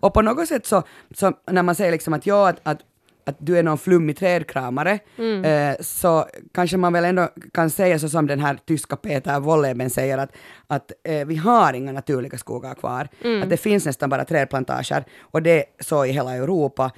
[0.00, 0.82] Och på något sätt så,
[1.14, 2.78] så när man säger liksom att ja, att, att
[3.24, 4.98] att du är någon flummig trädkramare,
[5.44, 9.90] eh, så kanske man väl ändå kan säga så som den här tyska Peter Wolleben
[9.90, 10.32] säger att,
[10.66, 13.08] att eh, vi har inga naturliga skogar kvar.
[13.42, 16.90] Att det finns nästan bara trädplantager och det är så i hela Europa.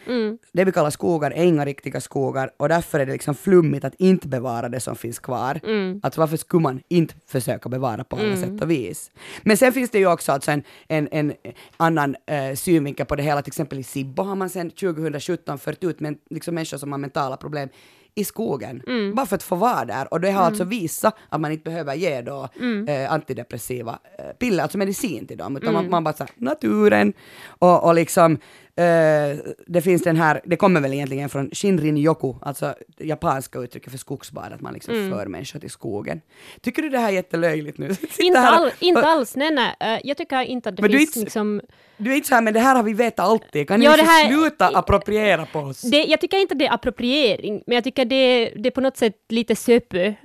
[0.53, 3.95] Det vi kallar skogar är inga riktiga skogar och därför är det liksom flummigt att
[3.99, 5.61] inte bevara det som finns kvar.
[6.03, 9.11] Alltså varför skulle man inte försöka bevara på alla sätt och vis?
[9.43, 11.33] Men sen finns det ju också alltså en, en, en
[11.77, 15.85] annan eh, synvinkel på det hela, till exempel i Sibbo har man sedan 2017 fört
[15.85, 17.69] ut men, liksom människor som har mentala problem
[18.17, 18.83] i skogen,
[19.15, 20.13] bara för att få vara där.
[20.13, 22.49] Och det har alltså visat att man inte behöver ge då
[22.89, 27.13] eh, antidepressiva eh, piller, alltså medicin till dem, utan man, man bara säger naturen.
[27.47, 28.39] Och, och liksom
[28.77, 33.91] eh, det finns den här, det kommer väl egentligen från Shinrin Yoku, alltså japanska uttrycket
[33.91, 36.21] för skogsbad, att man liksom för människor till skogen.
[36.61, 37.97] Tycker du det här är jättelöjligt nu?
[38.19, 39.75] Inte, all, inte alls, nej nej.
[39.81, 41.61] Eh, jag tycker inte att det Men du är finns inte- liksom...
[41.97, 43.93] Du är inte så här, men det här har vi vetat alltid, kan ni Ja,
[43.93, 45.81] liksom det här- sluta appropriera på oss?
[45.83, 48.97] Det, jag tycker inte det är appropriering, men jag tycker det, det är på något
[48.97, 50.15] sätt lite söpö.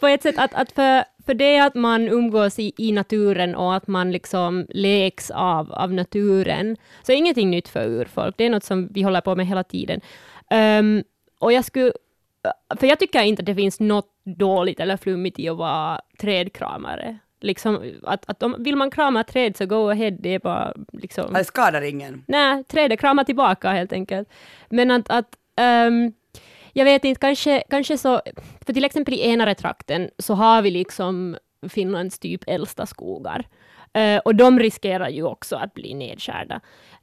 [0.00, 3.74] på ett sätt att, att för, för det att man umgås i, i naturen och
[3.74, 8.34] att man liksom leks av, av naturen, så är ingenting nytt för urfolk.
[8.38, 10.00] Det är något som vi håller på med hela tiden.
[10.50, 11.04] Ehm,
[11.38, 11.92] och jag skulle
[12.80, 17.18] för jag tycker inte att det finns något dåligt eller flummigt i att vara trädkramare.
[17.40, 21.32] Liksom, att, att om, vill man krama träd så go ahead, det är bara liksom...
[21.32, 22.24] Det skadar ingen.
[22.26, 24.28] Nej, trädet kramar tillbaka helt enkelt.
[24.68, 26.12] Men att, att ehm,
[26.76, 28.20] jag vet inte, kanske, kanske så,
[28.66, 31.36] för till exempel i Enare-trakten så har vi liksom
[31.68, 33.48] Finlands typ äldsta skogar.
[33.98, 36.54] Uh, och de riskerar ju också att bli nedskärda.
[36.54, 36.60] Uh,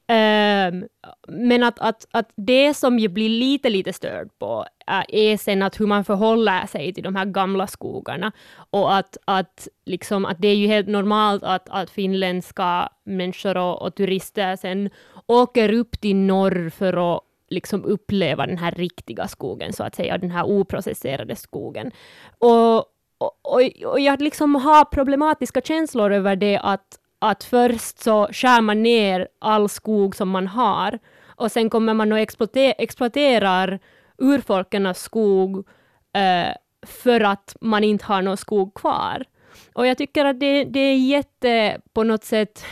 [0.07, 0.85] ehm,
[1.27, 5.63] men att, att, att det som jag blir lite, lite störd på uh, är sen
[5.63, 8.31] att hur man förhåller sig till de här gamla skogarna.
[8.69, 13.81] Och att, att, liksom, att det är ju helt normalt att, att finländska människor och,
[13.81, 14.89] och turister sen
[15.27, 20.17] åker upp till norr för att liksom uppleva den här riktiga skogen, så att säga,
[20.17, 21.91] den här oprocesserade skogen.
[22.37, 22.77] Och,
[23.17, 23.45] och,
[23.85, 29.27] och, jag liksom har problematiska känslor över det att, att först så skär man ner
[29.39, 30.99] all skog som man har
[31.35, 33.79] och sen kommer man och exploater, exploaterar
[34.17, 35.67] urfolkernas skog
[36.13, 39.25] eh, för att man inte har någon skog kvar.
[39.73, 42.65] Och jag tycker att det, det är jätte, på något sätt,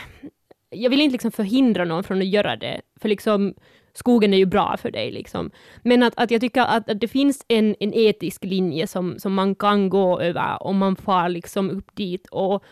[0.69, 3.53] jag vill inte liksom förhindra någon från att göra det, för liksom
[3.93, 5.12] skogen är ju bra för dig.
[5.12, 5.51] Liksom.
[5.84, 9.34] Men att, att jag tycker att, att det finns en, en etisk linje som, som
[9.34, 12.63] man kan gå över om man far liksom upp dit och,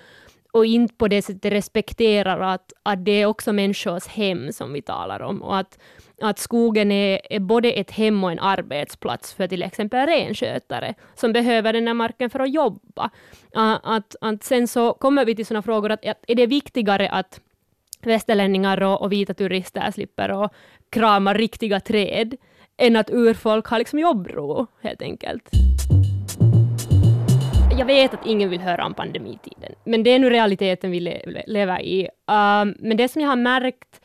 [0.52, 4.82] och inte på det sättet respekterar att, att det är också människors hem som vi
[4.82, 5.80] talar om och att,
[6.22, 11.34] att skogen är, är både ett hem och en arbetsplats för till exempel renskötare som
[11.34, 13.10] behöver den här marken för att jobba.
[13.54, 17.42] Att, att sen så kommer vi till sådana frågor att, att är det viktigare att
[18.06, 20.54] västerlänningar och, och vita turister slipper att
[20.90, 22.36] krama riktiga träd
[22.78, 25.50] än att urfolk har liksom jobbro, helt enkelt.
[27.78, 31.44] Jag vet att ingen vill höra om pandemitiden, men det är nu realiteten vi le
[31.48, 32.04] lever i.
[32.04, 34.02] Uh, men det som jag har märkt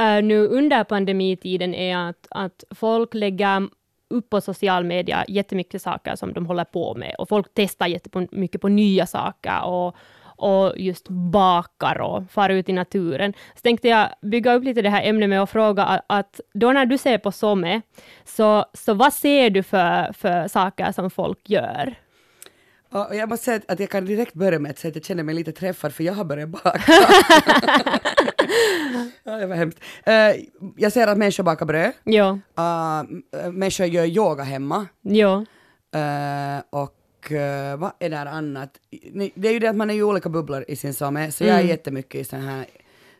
[0.00, 3.68] uh, nu under pandemitiden är att, att folk lägger
[4.10, 8.60] upp på social media jättemycket saker som de håller på med och folk testar jättemycket
[8.60, 9.96] på nya saker och,
[10.36, 13.32] och just bakar och far ut i naturen.
[13.54, 16.86] Så tänkte jag bygga upp lite det här ämnet med att fråga att, då när
[16.86, 17.80] du ser på Somme,
[18.24, 21.94] så, så vad ser du för, för saker som folk gör?
[22.90, 25.04] Ja, och jag måste säga att jag kan direkt börja med att säga att jag
[25.04, 26.80] känner mig lite träffad för jag har börjat baka.
[29.24, 29.80] ja, det var hemskt.
[30.08, 30.44] Uh,
[30.76, 31.92] jag ser att människor bakar bröd.
[32.04, 33.02] Jo, Uh,
[33.52, 34.86] människor gör yoga hemma.
[35.02, 35.46] jo,
[35.96, 36.95] Uh, och
[37.32, 38.70] uh, vad är där annat?
[39.34, 41.56] Det är ju det att man är i olika bubblor i sin somme, så jag
[41.56, 42.66] är jättemycket i sådana här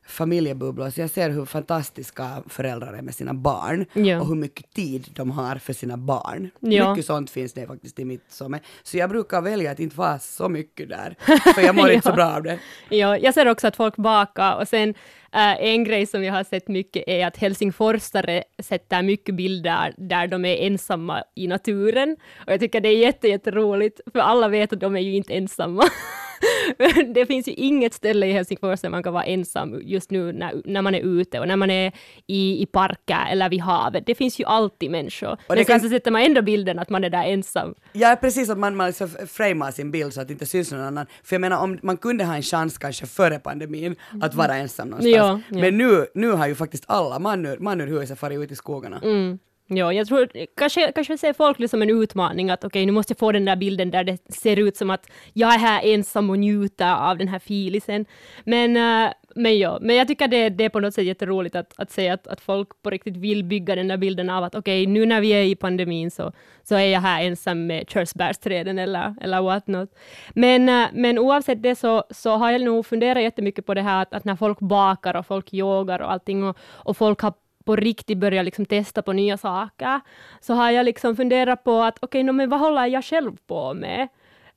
[0.09, 4.21] familjebubblor, så jag ser hur fantastiska föräldrar är med sina barn Ja.
[4.21, 6.51] och hur mycket tid de har för sina barn.
[6.61, 6.90] Ja.
[6.90, 8.61] Mycket sånt finns det faktiskt i mitt somme.
[8.83, 11.16] Så jag brukar välja att inte vara så mycket där,
[11.55, 12.14] för jag mår inte så Ja.
[12.14, 12.59] bra av det.
[12.88, 14.95] Ja, jag ser också att folk bakar och sen
[15.37, 20.27] Äh, en grej som jag har sett mycket är att helsingforsare sätter mycket bilder där
[20.27, 22.16] de är ensamma i naturen.
[22.46, 25.35] Och jag tycker det är jätte, jätteroligt, för alla vet att de är ju inte
[25.35, 25.83] ensamma.
[27.14, 30.62] det finns ju inget ställe i Helsingfors där man kan vara ensam just nu när,
[30.64, 31.92] när man är ute och när man är
[32.27, 34.07] i, i parker eller vid havet.
[34.07, 35.29] Det finns ju alltid människor.
[35.31, 37.75] det Men sen kan- så sätter man ändå bilden att man är där ensam.
[37.92, 40.81] Ja, precis att man, man liksom framar sin bild så att det inte syns någon
[40.81, 41.07] annan.
[41.25, 44.88] För jag menar, om man kunde ha en chans kanske före pandemin att vara ensam
[44.88, 45.16] någonstans.
[45.16, 45.61] Ja, ja.
[45.61, 48.57] Men nu, nu har ju faktiskt alla man ur, man ur huset farit ut i
[48.57, 49.01] skogarna.
[49.05, 49.38] Mm.
[49.69, 52.93] Ja, jag tror kanske, kanske ser folk det som en utmaning att okej, okay, nu
[52.93, 55.81] måste jag få den där bilden där det ser ut som att jag är här
[55.85, 58.07] ensam och njuter av den här filisen.
[58.45, 61.73] Men, eh, men ja, men jag tycker det, det är på något sätt jätteroligt att,
[61.77, 64.83] att se att, att folk på riktigt vill bygga den där bilden av att okej,
[64.83, 68.79] okay, nu när vi är i pandemin så, så är jag här ensam med körsbärsträden
[68.79, 69.91] eller, eller what not.
[70.35, 74.03] Men, eh, men oavsett det så, så har jag nog funderat jättemycket på det här
[74.03, 77.33] att, att när folk bakar och folk yogar och allting och, och folk har
[77.67, 80.01] på riktigt börja liksom testa på nya saker,
[80.41, 83.37] så har jag liksom funderat på att okej, okay, no, men vad håller jag själv
[83.47, 84.09] på med?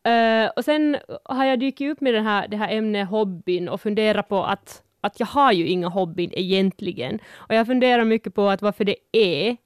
[0.07, 3.81] Uh, och sen har jag dykt upp med den här, det här ämnet hobbyn och
[3.81, 7.19] funderat på att, att jag har ju inga hobbyn egentligen.
[7.35, 9.57] Och jag funderar mycket på att varför det är.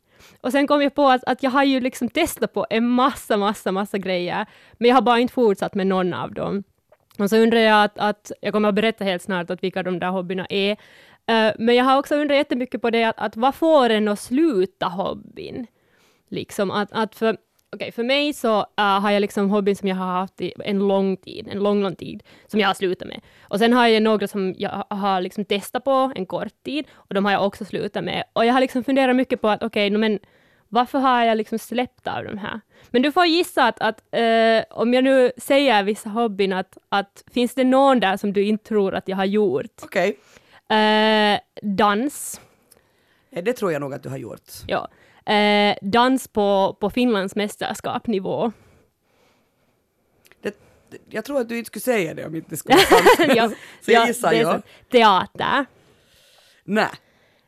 [0.42, 3.38] Och sen kom jag på att, att jag har ju liksom testat på en massa,
[3.38, 4.46] massa, massa grejer,
[4.78, 6.64] men jag har bara inte fortsatt med någon av dem.
[7.20, 10.00] Och så undrar jag att, att jag kommer att berätta helt snart att vilka de
[10.00, 10.78] där hobbyerna är,
[11.28, 14.20] Eh, men jag har också undrat jättemycket på det, att, att vad får en att
[14.20, 15.68] sluta hobbyn?
[16.30, 17.38] Liksom att, att för,
[17.72, 18.66] okay, för mig så uh,
[19.00, 21.96] har jag liksom hobbyn som jag har haft i en lång tid, en lång, lång
[21.96, 23.22] tid, som jag har slutat med.
[23.42, 27.14] Och sen har jag några som jag har liksom testat på en kort tid, och
[27.14, 28.24] de har jag också slutat med.
[28.34, 30.20] Och jag har liksom funderat mycket på att okej, okay, men
[30.70, 32.62] varför har jag liksom släppt av de här?
[32.90, 37.24] Men du får gissa att, att uh, om jag nu säger vissa hobbyn, att, att
[37.34, 39.72] finns det någon där som du inte tror att jag har gjort?
[39.84, 40.10] Okej.
[40.10, 40.22] Okay.
[40.69, 42.41] Eh, dans.
[43.30, 44.52] Det tror jag nog att du har gjort.
[44.67, 44.89] Ja.
[45.34, 48.52] Eh, dans på, på Finlands mästerskapnivå.
[50.41, 50.56] Det,
[51.10, 52.78] jag tror att du inte skulle säga det om inte skulle
[53.36, 54.62] ja, Så jag gissar jag.
[54.91, 55.65] Teater.
[56.63, 56.89] Nej.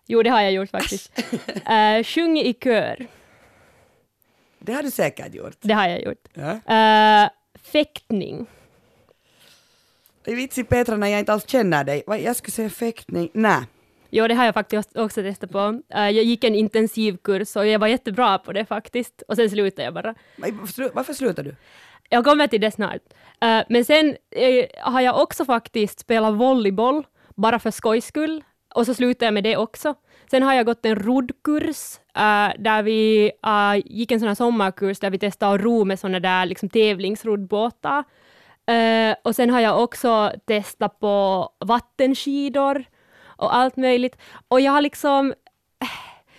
[0.07, 1.19] Jo, det har jag gjort faktiskt.
[1.49, 3.07] uh, sjung i kör.
[4.59, 5.57] Det har du säkert gjort.
[5.61, 6.27] Det har jag gjort.
[6.33, 6.51] Ja.
[7.23, 7.29] Uh,
[7.61, 8.47] fäktning.
[10.25, 12.03] Vitsi Petra när jag inte alls känner dig.
[12.07, 13.29] Jag skulle säga fäktning.
[13.33, 13.61] Nej.
[14.09, 15.59] Jo, det har jag faktiskt också testat på.
[15.59, 19.23] Uh, jag gick en intensivkurs och jag var jättebra på det faktiskt.
[19.27, 20.15] Och sen slutade jag bara.
[20.93, 21.55] Varför slutade du?
[22.09, 23.01] Jag kommer till det snart.
[23.45, 27.03] Uh, men sen uh, har jag också faktiskt spelat volleyboll,
[27.35, 28.43] bara för skojs skull.
[28.75, 29.95] Och så slutade jag med det också.
[30.31, 31.99] Sen har jag gått en roddkurs,
[32.57, 33.31] där vi
[33.85, 38.03] gick en sån här sommarkurs där vi testade att ro med såna där liksom, tävlingsroddbåtar.
[38.71, 42.85] Uh, och sen har jag också testat på vattenskidor
[43.25, 44.17] och allt möjligt.
[44.47, 45.33] Och jag har liksom,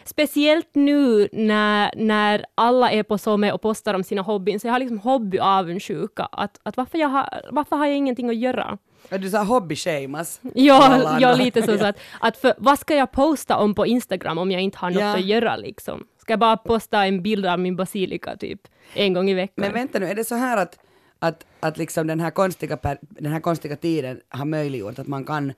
[0.05, 4.73] speciellt nu när, när alla är på Somme och postar om sina hobbyn, så jag
[4.73, 6.29] har liksom hobbyavundsjuka.
[6.33, 8.79] Att, att varför, jag har, varför har jag ingenting att göra?
[9.11, 10.41] Du sa hobby-shamas.
[10.55, 11.79] Ja, ja, lite så.
[11.79, 14.91] så att, att för, vad ska jag posta om på Instagram om jag inte har
[14.91, 15.15] något ja.
[15.15, 16.07] att göra liksom?
[16.21, 18.61] Ska jag bara posta en bild av min basilika typ
[18.95, 19.55] en gång i veckan?
[19.57, 20.79] Men vänta nu, är det så här att
[21.27, 25.53] att, att liksom den, här konstiga den här konstiga tiden har möjliggjort att man kan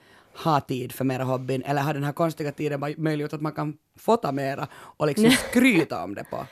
[0.44, 3.76] ha tid för mera hobbyn, eller har den här konstiga tiden möjliggjort att man kan
[3.96, 6.46] fota mera och liksom skryta om det på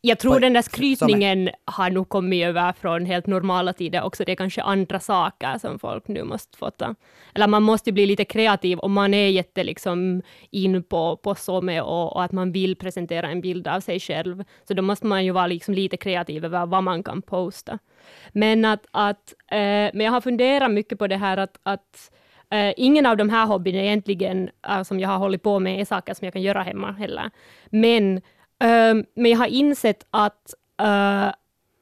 [0.00, 1.54] jag tror på, den där skrytningen är...
[1.64, 4.24] har nog kommit över från helt normala tider också.
[4.24, 6.94] Det är kanske andra saker som folk nu måste fota.
[7.34, 11.80] Eller man måste bli lite kreativ om man är jätte liksom in på, på SOME
[11.80, 14.44] och, och, att man vill presentera en bild av sig själv.
[14.68, 17.78] Så då måste man ju vara liksom lite kreativ över vad man kan posta.
[18.32, 22.10] Men att, att eh, men jag har funderat mycket på det här att, att
[22.54, 25.84] Uh, ingen av de här hobbyerna egentligen uh, som jag har hållit på med är
[25.84, 27.30] saker som jag kan göra hemma heller.
[27.70, 28.20] Men
[28.60, 31.32] Ehm, men jag har insett att, uh,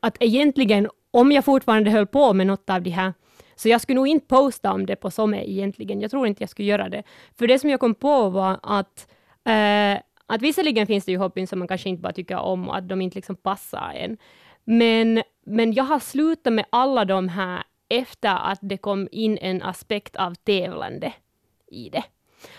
[0.01, 3.15] att egentligen, om jag fortfarande höll på med något av det här,
[3.57, 6.01] så jag skulle nog inte posta om det på Somme egentligen.
[6.01, 7.03] Jag tror inte jag skulle göra det.
[7.39, 9.09] För det som jag kom på var att,
[9.49, 12.77] uh, att visserligen finns det ju hobbyn som man kanske inte bara tycker om och
[12.77, 14.17] att de inte liksom passar en.
[14.65, 19.63] Men, men jag har slutat med alla de här efter att det kom in en
[19.63, 21.13] aspekt av tävlande
[21.71, 22.05] i det.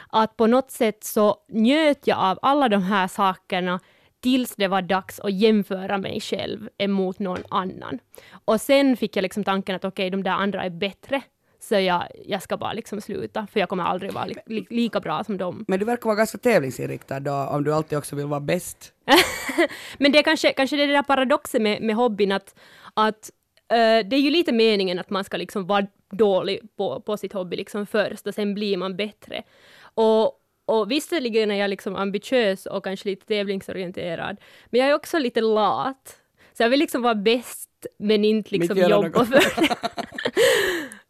[0.09, 3.79] Att på något sätt så njöt jag av alla de här sakerna
[4.21, 7.99] tills det var dags att jämföra mig själv emot någon annan.
[8.45, 11.21] Och sen fick jag liksom tanken att okej, okay, de där andra är bättre,
[11.59, 14.99] så jag, jag ska bara liksom sluta, för jag kommer aldrig vara li, li, lika
[14.99, 15.65] bra som dem.
[15.67, 18.93] Men du verkar vara ganska tävlingsinriktad då, om du alltid också vill vara bäst.
[19.97, 22.59] Men det är kanske, kanske det är det där paradoxen med, med hobbyn, att,
[22.93, 23.31] att
[23.73, 27.33] uh, det är ju lite meningen att man ska liksom vara dålig på, på sitt
[27.33, 29.43] hobby liksom först, och sen blir man bättre.
[29.93, 30.38] Och,
[30.69, 34.37] och visserligen är jag liksom ambitiös och kanske lite tävlingsorienterad,
[34.69, 36.15] men jag är också lite lat.
[36.53, 39.75] Så jag vill liksom vara bäst, men inte liksom jobba för det.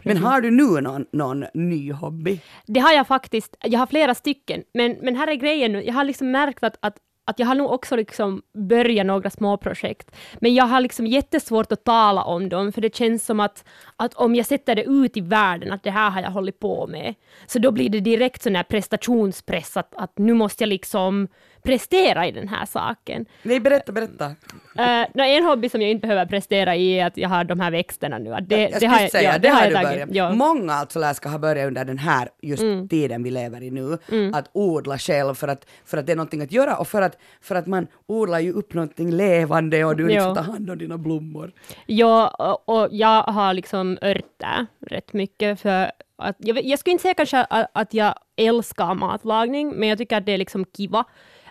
[0.04, 2.39] Men har du nu någon, någon ny hobby?
[2.65, 3.58] Det har jag faktiskt.
[3.62, 4.63] Jag har flera stycken.
[4.74, 6.98] Men, men här är grejen nu, jag har liksom märkt att, att
[7.30, 11.72] att jag har nog också liksom börjat några små projekt, men jag har liksom jättesvårt
[11.72, 13.65] att tala om dem, för det känns som att,
[13.96, 16.88] att om jag sätter det ut i världen, att det här har jag hållit på
[16.88, 17.15] med,
[17.48, 21.28] så då blir det direkt sån här prestationspress, att, att nu måste jag liksom
[21.63, 23.26] prestera i den här saken.
[23.43, 24.26] Nej, berätta, berätta.
[24.26, 27.60] Uh, no, en hobby som jag inte behöver prestera i är att jag har de
[27.60, 28.34] här växterna nu.
[28.34, 29.89] Att det, jag, jag det har säga, ja, det, har jag du tagit.
[29.89, 30.10] börjat.
[30.12, 30.32] Ja.
[30.34, 32.88] Många alltså lär ska ha börjat under den här just Mm.
[32.88, 33.97] tiden vi lever i nu,
[34.34, 37.18] att odla själv för att, för att det är någonting att göra och för att,
[37.41, 40.36] för att man odlar ju upp någonting levande och du liksom Ja.
[40.36, 41.51] tar hand om dina blommor.
[41.86, 47.01] Ja, och, och jag har liksom örter rätt mycket för att, jag, jag skulle inte
[47.01, 51.03] säga kanske att, att jag älskar matlagning, men jag tycker att det är liksom kiva.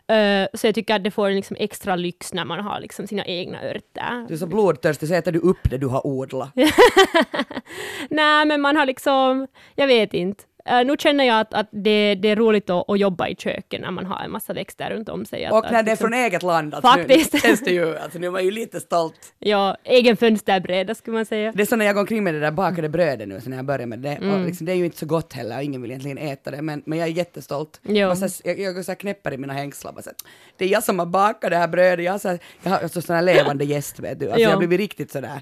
[0.08, 3.06] Eh, så jag tycker att det får en liksom extra lyx när man har liksom
[3.06, 4.28] sina egna örter.
[4.28, 6.50] Du är så blodtörstig så äter du upp det du har odlat.
[8.10, 10.44] Nej, men man har liksom, jag vet inte.
[10.70, 13.80] Uh, nu känner jag att, att det, det är roligt att, att jobba i köket
[13.80, 15.44] när man har en massa växter runt om sig.
[15.44, 16.74] Att, Och när att det är liksom- från eget land.
[16.74, 17.32] Alltså Faktiskt.
[17.32, 19.34] Nu, känns det ju, alltså nu är man ju lite stolt.
[19.38, 21.52] Ja, egen fönsterbräda skulle man säga.
[21.52, 23.56] Det är så när jag går omkring med det där bakade brödet nu, så när
[23.56, 24.30] jag börjar med det, Mm.
[24.40, 26.62] och liksom, det är ju inte så gott heller och ingen vill egentligen äta det,
[26.62, 27.80] men, men jag är jättestolt.
[27.82, 28.08] Jo.
[28.10, 30.10] Och så, jag, jag så knäpper i mina hängslar, så,
[30.56, 32.88] det är jag som har bakat det här brödet, jag har så, här, jag har
[32.88, 34.42] så sån här levande gäst vet du, alltså Jo.
[34.42, 35.40] jag har blivit riktigt sådär.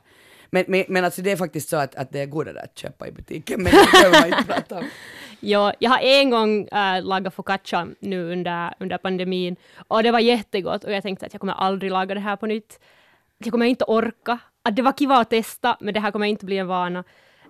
[0.50, 3.08] Men, men, men alltså det är faktiskt så att, att det är godare att köpa
[3.08, 4.84] i butiken, men det behöver man inte prata om.
[5.40, 9.56] Ja, jag har en gång äh, lagat focaccia nu under, under pandemin
[9.88, 12.46] och det var jättegott och jag tänkte att jag kommer aldrig laga det här på
[12.46, 12.80] nytt.
[13.38, 14.38] Jag kommer inte orka.
[14.62, 17.04] Att det var kiva att testa, men det här kommer inte bli en vana.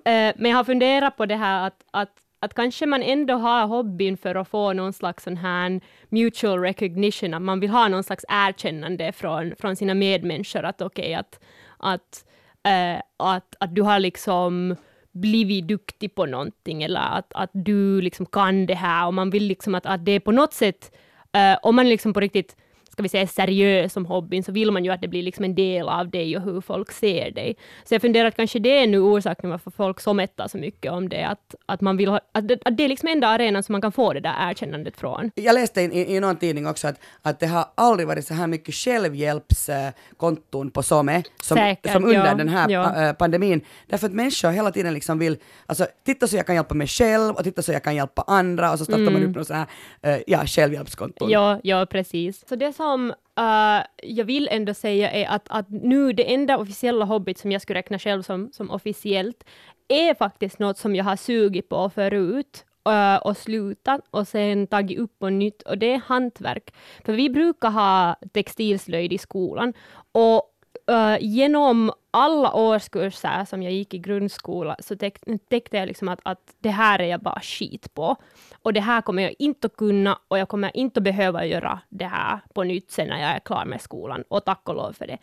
[0.05, 3.67] Eh, men jag har funderat på det här att, att, att kanske man ändå har
[3.67, 8.05] hobbyn för att få någon slags sån här mutual recognition, att man vill ha någon
[8.05, 11.41] slags erkännande från, från sina medmänniskor att okej, att,
[11.79, 12.25] att,
[12.67, 14.77] eh, att, att du har liksom
[15.13, 19.45] blivit duktig på någonting eller att, att du liksom kan det här och man vill
[19.45, 20.97] liksom att, att det är på något sätt,
[21.33, 22.57] eh, om man liksom på riktigt
[22.97, 25.55] ska vi säga seriös som hobbyn så vill man ju att det blir liksom en
[25.55, 27.57] del av dig och hur folk ser dig.
[27.85, 31.09] Så jag funderar att kanske det är nu orsaken varför folk sommättar så mycket om
[31.09, 33.73] det, att, att man vill ha, att det, att det är liksom enda arenan som
[33.73, 35.31] man kan få det där erkännandet från.
[35.35, 38.35] Jag läste i, i, i någon tidning också att, att det har aldrig varit så
[38.35, 43.09] här mycket självhjälpskonton på Some som, Säkert, som under ja, den här ja.
[43.09, 43.61] äh, pandemin.
[43.87, 45.37] Därför att människor hela tiden liksom vill,
[45.67, 48.73] alltså titta så jag kan hjälpa mig själv och titta så jag kan hjälpa andra
[48.73, 49.67] och så startar man upp någon sån här,
[50.03, 51.31] äh, ja, självhjälpskonton.
[51.31, 52.49] Ja, ja, precis.
[52.49, 53.11] Så det som
[53.41, 57.63] uh, jag vill ändå säga är att, att nu det enda officiella hobbyt som jag
[57.63, 59.45] skulle räkna själv som, som officiellt
[59.89, 64.99] är faktiskt något som jag har sugit på förut eh, och slutat och sen tagit
[64.99, 66.75] upp på nytt och det är hantverk.
[67.05, 69.73] För vi brukar ha textilslöjd i skolan
[70.13, 70.43] och
[70.91, 75.19] Uh, genom alla årskurser som jag gick i grundskola så täck,
[75.51, 78.17] täckte jag liksom att, att det här är jag bara skit på.
[78.63, 81.81] Och det här kommer jag inte att kunna och jag kommer inte att behöva göra
[81.89, 84.25] det här på nytt sen när jag är klar med skolan.
[84.29, 85.19] Och tack och lov för det.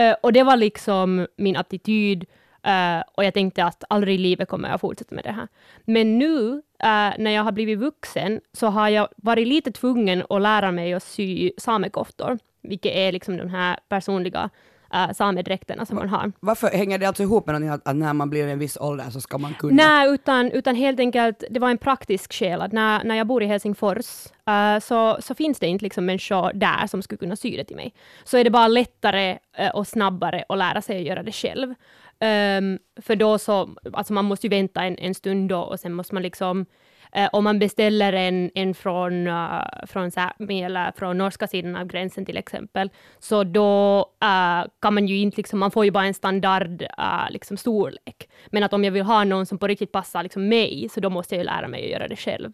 [0.00, 2.26] Uh, och det var liksom min attityd
[2.66, 5.48] uh, och jag tänkte att aldrig i livet kommer jag fortsätta med det här.
[5.84, 6.50] Men nu
[6.84, 10.94] uh, när jag har blivit vuxen så har jag varit lite tvungen att lära mig
[10.94, 14.50] att sy samekoftor, vilket är liksom de här personliga
[14.94, 16.32] uh, samedräkterna som man har.
[16.40, 19.10] Varför hänger det alltså ihop med någonting att, att när man blir en viss ålder
[19.10, 19.74] så ska man kunna?
[19.74, 23.42] Nej, utan, utan helt enkelt, det var en praktisk skäl att när, när jag bor
[23.42, 27.56] i Helsingfors eh, så, så finns det inte liksom människor där som skulle kunna sy
[27.56, 27.94] det till mig.
[28.24, 31.74] Så är det bara lättare eh, och snabbare att lära sig att göra det själv.
[32.20, 35.92] Ehm, för då så, alltså man måste ju vänta en, en stund då och sen
[35.92, 36.66] måste man liksom
[37.12, 41.86] Eh, om man beställer en, en från, uh, från Sápmi eller från norska sidan av
[41.86, 46.06] gränsen till exempel, så då uh, kan man ju inte, liksom, man får ju bara
[46.06, 48.28] en standard uh, liksom, storlek.
[48.46, 51.10] Men att om jag vill ha någon som på riktigt passar liksom, mig, så då
[51.10, 52.52] måste jag ju lära mig att göra det själv.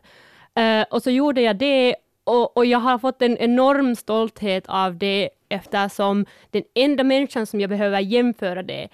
[0.91, 5.31] Och så gjorde jag det och, och jag har fått en enorm stolthet av det
[5.49, 8.89] eftersom den enda människan som jag behöver jämföra det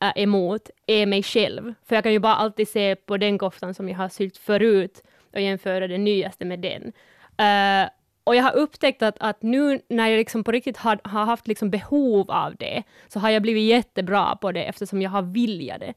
[0.00, 1.74] är emot är mig själv.
[1.88, 5.02] För jag kan ju bara alltid se på den koftan som jag har sytt förut
[5.32, 6.82] och jämföra det nyaste med den.
[7.40, 7.90] Uh,
[8.24, 11.48] och jag har upptäckt att, att nu när jag liksom på riktigt har, har haft
[11.48, 15.80] liksom behov av det, så har jag blivit jättebra på det eftersom jag har viljat
[15.80, 15.94] det.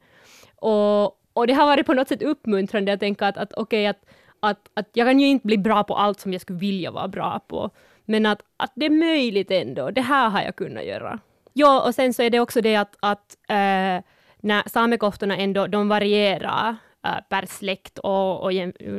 [0.55, 4.05] Och, och det har varit på något sätt uppmuntrande att tänka att, att okej, att,
[4.39, 7.07] att, att jag kan ju inte bli bra på allt som jag skulle vilja vara
[7.07, 7.69] bra på,
[8.05, 9.91] men att, att det är möjligt ändå.
[9.91, 11.19] Det här har jag kunnat göra.
[11.53, 14.03] Ja, och sen så är det också det att, att äh,
[14.41, 16.75] när samekoftorna ändå, de varierar
[17.05, 18.53] äh, per släkt och, och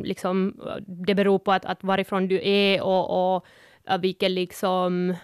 [0.05, 3.47] liksom, det beror på att, att varifrån du är och, och
[3.89, 5.15] eh, vilken liksom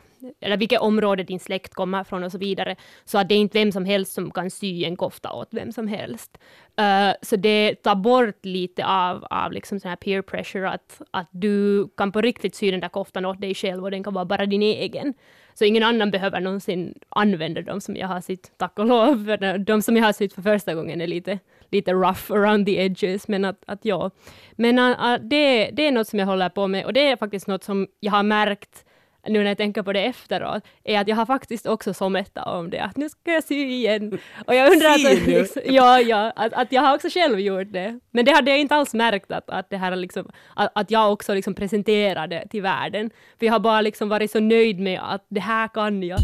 [0.40, 2.76] eller vilket område din släkt kommer från och så vidare.
[3.04, 5.72] Så att det är inte vem som helst som kan sy en kofta åt vem
[5.72, 6.38] som helst.
[6.80, 11.28] Uh, så det tar bort lite av, av liksom sån här peer pressure, att, att
[11.30, 14.24] du kan på riktigt sy den där koftan åt dig själv och den kan vara
[14.24, 15.14] bara din egen.
[15.54, 19.24] Så ingen annan behöver någonsin använda dem som jag har sytt, tack och lov.
[19.24, 21.38] För de som jag har sytt för första gången är lite,
[21.70, 24.10] lite rough around the edges, men att, att ja.
[24.52, 27.46] Men uh, det, det är något som jag håller på med och det är faktiskt
[27.46, 28.84] något som jag har märkt
[29.26, 32.70] nu när jag tänker på det efteråt, är att jag har faktiskt också sommetat om
[32.70, 34.18] det, att nu ska jag sy igen.
[34.46, 38.00] Och jag undrar att, liksom, ja, ja, att, att jag har också själv gjort det.
[38.10, 40.90] Men det hade jag inte alls märkt, att, att, det här är liksom, att, att
[40.90, 43.10] jag också liksom presenterade till världen.
[43.38, 46.18] För jag har bara liksom varit så nöjd med att det här kan jag.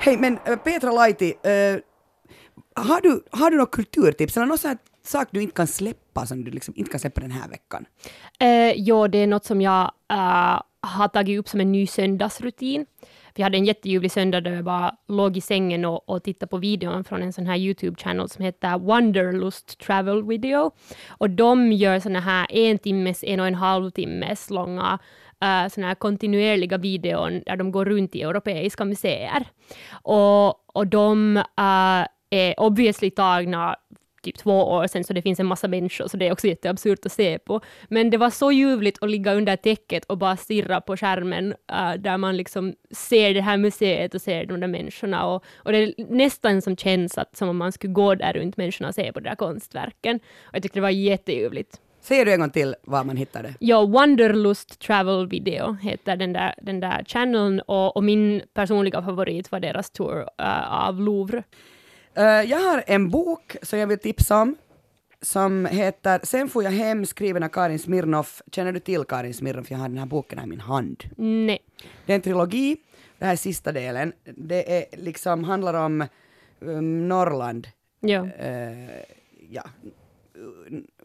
[0.00, 1.80] Hej, men äh, Petra Laiti, äh,
[2.76, 6.26] har, du, har du något kulturtips eller någon sån här sak du inte kan släppa
[6.26, 7.86] som du liksom inte kan släppa den här veckan?
[8.40, 12.86] Eh, jo, det är något som jag eh, har tagit upp som en ny söndagsrutin.
[13.34, 16.56] Vi hade en jätteljuvlig söndag där jag bara låg i sängen och, och tittade på
[16.56, 20.70] videon från en sån här YouTube-channel som heter Wanderlust Travel Video.
[21.08, 24.98] Och de gör såna här en timmes, en och en halv timmes långa
[25.44, 29.44] uh, såna här kontinuerliga videon där de går runt i europeiska museer.
[29.92, 33.76] Och, och de uh, är obviously tagna
[34.24, 37.06] typ två år sedan, så det finns en massa människor, så det är också jätteabsurt
[37.06, 37.60] att se på.
[37.88, 41.94] Men det var så ljuvligt att ligga under täcket och bara stirra på skärmen, uh,
[41.98, 45.26] där man liksom ser det här museet och ser de där människorna.
[45.26, 48.56] Och, och det är nästan som känns att, som om man skulle gå där runt
[48.56, 50.20] människorna och se på de där konstverken.
[50.42, 51.80] Och jag tyckte det var jätteljuvligt.
[52.00, 53.54] Säger du en gång till var man hittar det?
[53.58, 59.52] Ja, Wanderlust Travel Video heter den där, den där channeln och, och min personliga favorit
[59.52, 61.42] var deras tour uh, av Louvre.
[62.18, 64.56] Uh, jag har en bok som jag vill tipsa om
[65.22, 68.42] som heter Sen får jag hem skriven av Karin Smirnoff.
[68.52, 69.70] Känner du till Karin Smirnoff?
[69.70, 71.04] Jag har den här boken här i min hand.
[71.16, 71.58] Nej.
[72.06, 72.76] Det är en trilogi.
[73.18, 74.12] Det här är sista delen.
[74.24, 76.04] Det är liksom, handlar om
[76.60, 77.68] um, Norrland.
[78.00, 78.20] Ja.
[78.22, 78.90] Uh,
[79.50, 79.64] ja.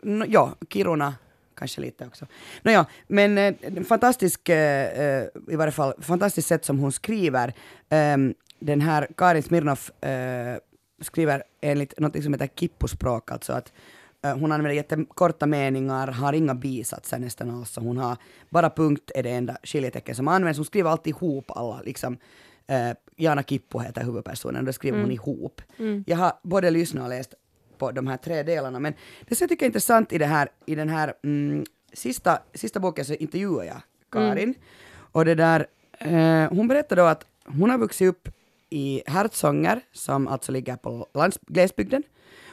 [0.04, 1.16] N- ja, Kiruna
[1.56, 2.26] kanske lite också.
[2.62, 7.54] Nåja, men eh, fantastisk, eh, eh, i varje fall, fantastiskt sätt som hon skriver.
[7.90, 10.58] Um, den här Karin Smirnoff eh,
[11.02, 13.74] skriver enligt något som heter kippospråk, alltså att
[14.24, 18.18] eh, hon använder jättekorta meningar, har inga bisatser nästan alls, hon har
[18.50, 20.58] bara punkt är det enda skiljetecken som används.
[20.58, 22.18] Hon skriver alltid ihop alla, liksom.
[22.68, 25.62] Eh, Jana Kippo heter huvudpersonen, då skriver hon ihop.
[26.06, 27.34] Jag har både lyssnat och läst
[27.78, 28.94] på de här tre delarna, men
[29.28, 32.80] det som jag tycker är intressant i, det här, i den här mm, sista, sista
[32.80, 33.82] boken så intervjuar jag
[34.12, 34.54] Karin,
[35.12, 35.68] och det där,
[36.00, 38.30] eh, hon berättar då att hon har vuxit upp
[38.70, 42.04] i Hertsånger, som alltså ligger på lands- glesbygden.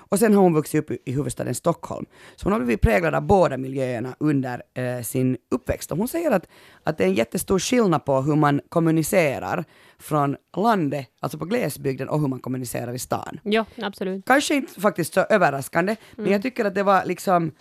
[0.09, 2.07] Och sen har hon vuxit upp i- huvudstaden Stockholm.
[2.37, 5.93] Så hon har blivit präglad av båda miljöerna under eh, sin uppväxt.
[5.93, 6.47] Och hon säger att,
[6.85, 9.65] att det är en jättestor skillnad på hur man kommunicerar
[9.99, 13.41] från landet, alltså på glesbygden, och hur man kommunicerar i stan.
[13.43, 14.25] Ja, absolut.
[14.27, 17.53] Kanske inte faktiskt så överraskande, men jag tycker att det var liksom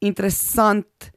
[0.00, 1.10] intressant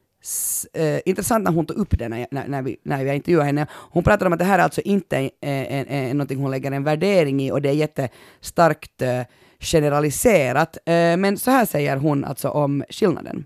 [0.73, 3.45] eh, intressant när hon tog upp det när, jag, när, när, vi, när vi intervjuade
[3.45, 3.67] henne.
[3.71, 6.71] Hon pratade om att det här är alltså inte eh, en, en, någonting hon lägger
[6.71, 9.21] en värdering i och det är jättestarkt eh,
[9.59, 10.77] generaliserat.
[10.85, 13.45] Eh, men så här säger hon alltså om skillnaden.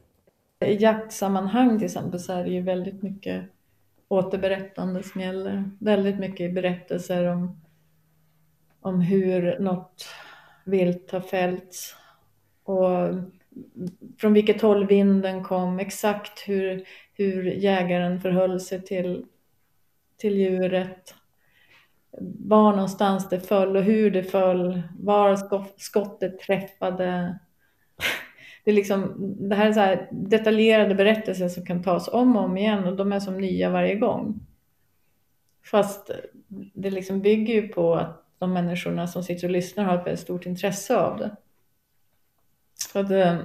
[0.65, 3.43] I jaktsammanhang till exempel så är det ju väldigt mycket
[4.07, 5.71] återberättande som gäller.
[5.79, 7.61] Väldigt mycket berättelser om,
[8.81, 10.05] om hur något
[10.63, 11.95] vilt har fällts
[12.63, 13.13] och
[14.19, 19.25] från vilket håll vinden kom, exakt hur, hur jägaren förhöll sig till,
[20.17, 21.15] till djuret,
[22.39, 25.39] var någonstans det föll och hur det föll, var
[25.77, 27.39] skottet träffade.
[28.63, 29.13] Det, är liksom,
[29.49, 32.95] det här är så här detaljerade berättelser som kan tas om och om igen och
[32.95, 34.39] de är som nya varje gång.
[35.65, 36.11] Fast
[36.73, 40.19] det liksom bygger ju på att de människorna som sitter och lyssnar har ett väldigt
[40.19, 41.35] stort intresse av det.
[42.91, 43.37] Så att, eh,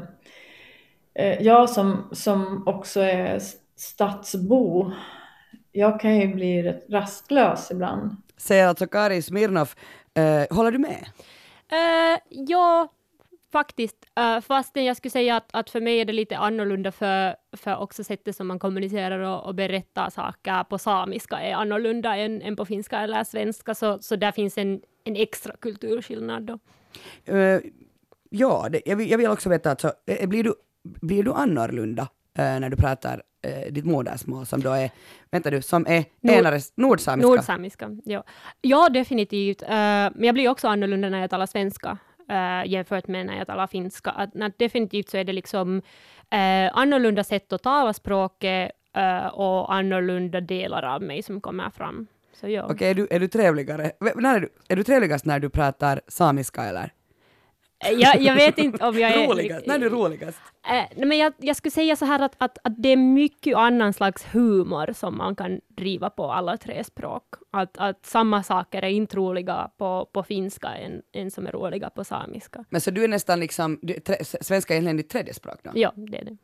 [1.14, 3.40] eh, jag som, som också är
[3.76, 4.92] stadsbo,
[5.72, 8.16] jag kan ju bli rätt rastlös ibland.
[8.36, 9.76] Säger alltså Karin Smirnoff.
[10.14, 11.06] Eh, håller du med?
[11.72, 12.88] Uh, ja,
[13.52, 13.96] faktiskt.
[14.20, 17.76] Uh, fastän jag skulle säga att, att för mig är det lite annorlunda för, för
[17.76, 22.56] också sättet som man kommunicerar och, och berättar saker på samiska är annorlunda än, än
[22.56, 26.58] på finska eller svenska, så, så där finns en, en extra kulturskillnad då.
[27.34, 27.60] Eh,
[28.30, 32.02] ja, det, jag, vill, jag vill också veta, alltså, eh, blir, du, blir du annorlunda
[32.38, 34.90] eh, när du pratar eh, ditt modersmål som då är,
[35.30, 37.28] vänta du, som är Nord- enare, nordsamiska?
[37.28, 38.24] Nordsamiska, ja.
[38.60, 39.62] Ja, definitivt.
[39.62, 41.98] Uh, men jag blir också annorlunda när jag talar svenska
[42.30, 44.10] uh, jämfört med när jag talar finska.
[44.10, 49.74] Att, att definitivt så är det liksom uh, annorlunda sätt att tala språket uh, och
[49.74, 52.06] annorlunda delar av mig som kommer fram.
[52.32, 52.66] Så ja.
[52.70, 53.82] Okej, är, du, är du trevligare?
[54.00, 56.92] V- När är, du, är du trevligast när du pratar samiska eller?
[57.80, 59.26] Jag, jag vet inte om jag är...
[59.28, 59.66] roligast?
[59.66, 60.38] När är du roligast?
[60.70, 63.92] Eh, men jag, jag skulle säga så här att, att, att det är mycket annan
[63.92, 67.24] slags humor som man kan driva på alla tre språk.
[67.50, 71.90] Att, att samma saker är inte roliga på, på finska än, än som är roliga
[71.90, 72.64] på samiska.
[72.70, 75.70] Men så du är nästan liksom, du, tre, svenska är egentligen ditt tredje språk då?
[75.74, 76.36] Ja, det är det.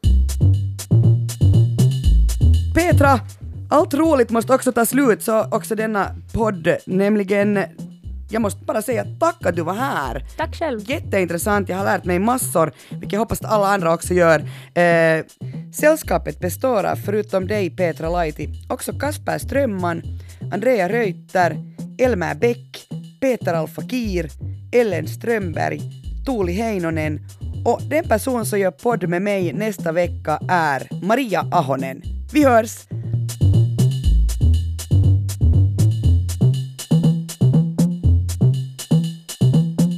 [2.74, 3.20] Petra,
[3.70, 7.58] Allt roligt måste också ta slut, så också denna podd, nämligen
[8.30, 10.24] jag måste bara säga tack att du var här.
[10.36, 10.90] Tack själv.
[10.90, 14.40] Jätteintressant, jag har lärt mig massor, vilket jag hoppas att alla andra också gör.
[14.74, 15.24] Eh,
[15.74, 20.02] sällskapet består av, förutom dig Petra Laiti, också Kasper Strömman,
[20.52, 21.56] Andrea Reuter,
[21.98, 22.88] Elmer Bäck,
[23.20, 24.30] Peter Alfakir,
[24.72, 25.80] Ellen Strömberg,
[26.26, 27.20] Tuuli Heinonen
[27.64, 32.02] och den person som gör podd med mig nästa vecka är Maria Ahonen.
[32.32, 32.86] Vi hörs!